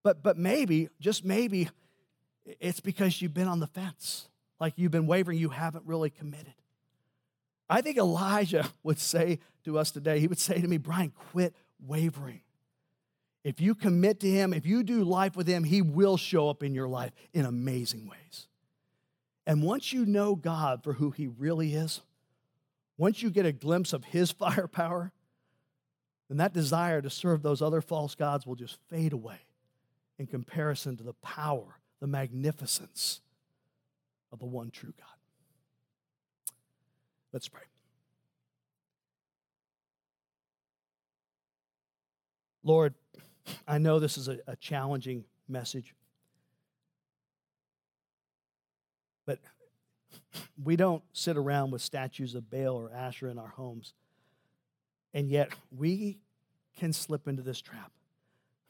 But 0.04 0.24
but 0.24 0.38
maybe, 0.38 0.88
just 1.02 1.26
maybe, 1.26 1.70
it's 2.46 2.80
because 2.80 3.22
you've 3.22 3.34
been 3.34 3.48
on 3.48 3.60
the 3.60 3.68
fence. 3.68 4.30
Like 4.60 4.74
you've 4.78 4.92
been 4.92 5.08
wavering, 5.08 5.38
you 5.38 5.50
haven't 5.50 5.86
really 5.86 6.10
committed. 6.10 6.54
I 7.70 7.82
think 7.82 7.98
Elijah 7.98 8.70
would 8.84 9.00
say 9.00 9.40
to 9.66 9.78
us 9.78 9.92
today, 9.92 10.20
he 10.20 10.28
would 10.28 10.40
say 10.40 10.62
to 10.62 10.68
me, 10.68 10.78
Brian, 10.78 11.12
quit 11.32 11.56
wavering. 11.80 12.42
If 13.44 13.62
you 13.62 13.76
commit 13.76 14.20
to 14.22 14.30
him, 14.30 14.54
if 14.54 14.66
you 14.66 14.84
do 14.84 15.04
life 15.04 15.36
with 15.36 15.48
him, 15.48 15.64
he 15.64 15.82
will 15.82 16.18
show 16.18 16.50
up 16.50 16.64
in 16.64 16.74
your 16.74 16.88
life 16.88 17.12
in 17.34 17.46
amazing 17.46 18.08
ways. 18.08 18.48
And 19.48 19.64
once 19.64 19.94
you 19.94 20.06
know 20.06 20.36
God 20.36 20.84
for 20.84 20.94
who 20.94 21.10
He 21.10 21.28
really 21.28 21.74
is, 21.74 22.02
once 22.98 23.24
you 23.24 23.30
get 23.30 23.46
a 23.46 23.54
glimpse 23.54 23.94
of 23.94 24.04
His 24.04 24.30
firepower, 24.34 25.14
then 26.28 26.38
that 26.38 26.54
desire 26.54 27.02
to 27.02 27.10
serve 27.10 27.42
those 27.42 27.62
other 27.62 27.80
false 27.80 28.14
gods 28.14 28.46
will 28.46 28.56
just 28.56 28.78
fade 28.90 29.14
away 29.14 29.40
in 30.20 30.28
comparison 30.28 30.98
to 30.98 31.04
the 31.04 31.14
power, 31.14 31.80
the 32.02 32.08
magnificence 32.08 33.22
of 34.34 34.40
the 34.40 34.46
one 34.46 34.70
true 34.70 34.94
God. 35.00 35.17
Let's 37.34 37.48
pray. 37.48 37.63
Lord, 42.63 42.96
I 43.68 43.78
know 43.78 44.00
this 44.00 44.18
is 44.18 44.28
a, 44.28 44.40
a 44.48 44.56
challenging 44.56 45.24
message. 45.48 45.94
But 49.26 49.40
we 50.63 50.76
don't 50.76 51.04
sit 51.13 51.38
around 51.38 51.72
with 51.72 51.82
statues 51.82 52.36
of 52.36 52.50
Baal 52.50 52.76
or 52.76 52.92
Asher 52.92 53.30
in 53.30 53.38
our 53.38 53.48
homes. 53.48 53.94
And 55.13 55.30
yet 55.30 55.52
we 55.76 56.20
can 56.78 56.94
slip 56.94 57.28
into 57.28 57.42
this 57.42 57.62
trap 57.62 57.92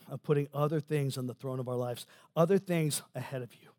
of 0.10 0.24
putting 0.24 0.48
other 0.54 0.80
things 0.80 1.18
on 1.18 1.28
the 1.28 1.34
throne 1.34 1.60
of 1.60 1.68
our 1.68 1.76
lives, 1.76 2.06
other 2.36 2.58
things 2.58 3.02
ahead 3.16 3.42
of 3.42 3.54
you. 3.56 3.70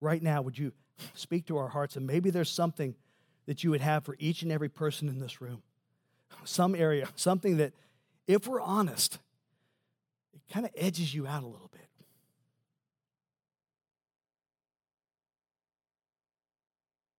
Right 0.00 0.22
now, 0.22 0.42
would 0.42 0.58
you 0.58 0.72
speak 1.14 1.46
to 1.46 1.56
our 1.58 1.68
hearts? 1.68 1.96
And 1.96 2.06
maybe 2.06 2.30
there's 2.30 2.50
something 2.50 2.94
that 3.46 3.62
you 3.62 3.70
would 3.70 3.80
have 3.80 4.04
for 4.04 4.16
each 4.18 4.42
and 4.42 4.50
every 4.50 4.68
person 4.68 5.08
in 5.08 5.18
this 5.18 5.40
room. 5.40 5.62
Some 6.44 6.74
area, 6.74 7.08
something 7.16 7.58
that, 7.58 7.72
if 8.26 8.46
we're 8.46 8.60
honest, 8.60 9.18
it 10.32 10.40
kind 10.52 10.66
of 10.66 10.72
edges 10.76 11.14
you 11.14 11.26
out 11.26 11.42
a 11.42 11.46
little 11.46 11.70
bit. 11.72 11.80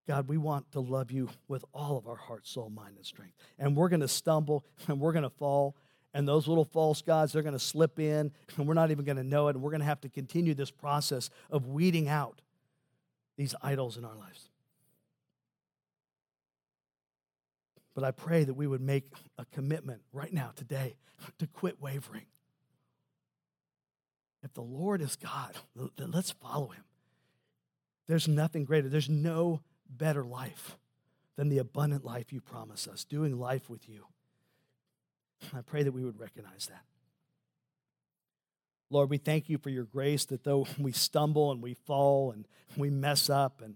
God, 0.07 0.27
we 0.27 0.37
want 0.37 0.71
to 0.73 0.79
love 0.79 1.11
you 1.11 1.29
with 1.47 1.65
all 1.73 1.97
of 1.97 2.07
our 2.07 2.15
heart, 2.15 2.45
soul, 2.45 2.69
mind, 2.69 2.95
and 2.97 3.05
strength. 3.05 3.33
And 3.57 3.75
we're 3.75 3.89
going 3.89 4.01
to 4.01 4.07
stumble 4.07 4.63
and 4.87 4.99
we're 4.99 5.13
going 5.13 5.23
to 5.23 5.29
fall. 5.29 5.75
And 6.13 6.27
those 6.27 6.47
little 6.47 6.63
false 6.63 7.01
gods, 7.01 7.33
they're 7.33 7.41
going 7.41 7.53
to 7.53 7.59
slip 7.59 7.99
in 7.99 8.31
and 8.55 8.67
we're 8.67 8.75
not 8.75 8.91
even 8.91 9.03
going 9.03 9.17
to 9.17 9.23
know 9.23 9.47
it. 9.47 9.55
And 9.55 9.63
we're 9.63 9.71
going 9.71 9.81
to 9.81 9.85
have 9.85 10.01
to 10.01 10.09
continue 10.09 10.53
this 10.53 10.71
process 10.71 11.29
of 11.49 11.67
weeding 11.67 12.07
out 12.07 12.41
these 13.37 13.55
idols 13.61 13.97
in 13.97 14.05
our 14.05 14.15
lives. 14.15 14.49
But 17.93 18.03
I 18.03 18.11
pray 18.11 18.43
that 18.43 18.53
we 18.53 18.67
would 18.67 18.81
make 18.81 19.11
a 19.37 19.45
commitment 19.45 20.01
right 20.11 20.33
now, 20.33 20.51
today, 20.55 20.95
to 21.39 21.47
quit 21.47 21.81
wavering. 21.81 22.25
If 24.43 24.53
the 24.53 24.61
Lord 24.61 25.01
is 25.01 25.15
God, 25.15 25.55
then 25.97 26.11
let's 26.11 26.31
follow 26.31 26.67
him. 26.67 26.83
There's 28.07 28.27
nothing 28.27 28.65
greater. 28.65 28.89
There's 28.89 29.09
no 29.09 29.61
better 29.89 30.23
life 30.23 30.77
than 31.35 31.49
the 31.49 31.57
abundant 31.57 32.05
life 32.05 32.31
you 32.31 32.41
promise 32.41 32.87
us, 32.87 33.03
doing 33.03 33.39
life 33.39 33.69
with 33.69 33.89
you. 33.89 34.05
I 35.53 35.61
pray 35.61 35.83
that 35.83 35.91
we 35.91 36.03
would 36.03 36.19
recognize 36.19 36.67
that. 36.67 36.83
Lord, 38.89 39.09
we 39.09 39.17
thank 39.17 39.49
you 39.49 39.57
for 39.57 39.69
your 39.69 39.83
grace 39.83 40.25
that 40.25 40.43
though 40.43 40.67
we 40.79 40.91
stumble 40.91 41.51
and 41.51 41.61
we 41.61 41.73
fall 41.73 42.31
and 42.31 42.47
we 42.77 42.89
mess 42.89 43.29
up 43.29 43.61
and 43.63 43.75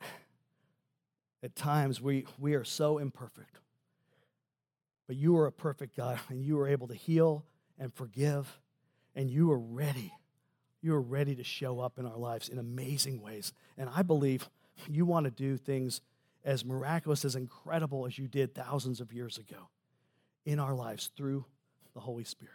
at 1.42 1.54
times 1.54 2.00
we, 2.00 2.26
we 2.38 2.54
are 2.54 2.64
so 2.64 2.98
imperfect. 2.98 3.58
But 5.06 5.16
you 5.16 5.36
are 5.36 5.46
a 5.46 5.52
perfect 5.52 5.96
God 5.96 6.18
and 6.28 6.42
you 6.42 6.58
are 6.58 6.68
able 6.68 6.88
to 6.88 6.94
heal 6.94 7.44
and 7.78 7.94
forgive 7.94 8.58
and 9.14 9.30
you 9.30 9.50
are 9.52 9.58
ready. 9.58 10.12
You 10.82 10.94
are 10.94 11.02
ready 11.02 11.34
to 11.36 11.44
show 11.44 11.80
up 11.80 11.98
in 11.98 12.06
our 12.06 12.18
lives 12.18 12.48
in 12.48 12.58
amazing 12.58 13.20
ways. 13.20 13.52
And 13.78 13.88
I 13.94 14.02
believe 14.02 14.48
you 14.88 15.06
want 15.06 15.24
to 15.24 15.30
do 15.30 15.56
things 15.56 16.00
as 16.44 16.64
miraculous, 16.64 17.24
as 17.24 17.34
incredible 17.34 18.06
as 18.06 18.18
you 18.18 18.28
did 18.28 18.54
thousands 18.54 19.00
of 19.00 19.12
years 19.12 19.38
ago 19.38 19.68
in 20.44 20.60
our 20.60 20.74
lives 20.74 21.10
through 21.16 21.44
the 21.94 22.00
Holy 22.00 22.24
Spirit. 22.24 22.54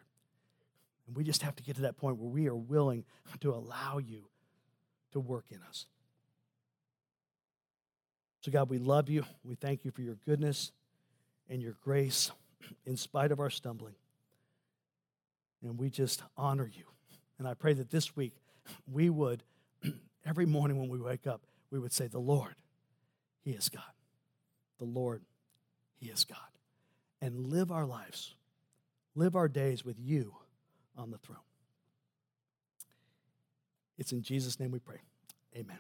And 1.12 1.18
we 1.18 1.26
just 1.26 1.42
have 1.42 1.58
to 1.58 1.64
get 1.64 1.76
to 1.76 1.82
that 1.82 1.98
point 1.98 2.16
where 2.20 2.30
we 2.30 2.48
are 2.48 2.56
willing 2.56 3.04
to 3.42 3.54
allow 3.54 3.98
you 3.98 4.30
to 5.12 5.20
work 5.20 5.44
in 5.50 5.60
us. 5.68 5.86
So, 8.40 8.50
God, 8.50 8.70
we 8.70 8.78
love 8.78 9.10
you. 9.10 9.26
We 9.44 9.56
thank 9.56 9.84
you 9.84 9.92
for 9.92 10.04
your 10.04 10.16
goodness 10.26 10.72
and 11.50 11.62
your 11.62 11.76
grace 11.84 12.32
in 12.86 12.96
spite 12.96 13.34
of 13.34 13.42
our 13.42 13.50
stumbling. 13.50 13.96
And 15.62 15.78
we 15.78 15.90
just 15.90 16.24
honor 16.38 16.72
you. 16.74 16.86
And 17.38 17.46
I 17.46 17.56
pray 17.56 17.74
that 17.74 17.90
this 17.90 18.16
week 18.16 18.32
we 18.90 19.10
would, 19.10 19.44
every 20.26 20.46
morning 20.46 20.80
when 20.80 20.88
we 20.88 20.98
wake 20.98 21.28
up, 21.28 21.42
we 21.72 21.80
would 21.80 21.92
say, 21.92 22.08
The 22.08 22.20
Lord, 22.20 22.56
He 23.44 23.52
is 23.52 23.68
God. 23.68 23.84
The 24.80 24.86
Lord, 24.86 25.24
He 26.00 26.08
is 26.08 26.24
God. 26.24 26.38
And 27.22 27.48
live 27.48 27.70
our 27.70 27.86
lives, 27.86 28.34
live 29.14 29.36
our 29.36 29.50
days 29.50 29.84
with 29.84 29.98
you 30.00 30.36
on 30.98 31.12
the 31.12 31.18
throne. 31.18 31.38
It's 33.98 34.12
in 34.12 34.22
Jesus' 34.22 34.60
name 34.60 34.72
we 34.72 34.80
pray. 34.80 35.02
Amen. 35.56 35.78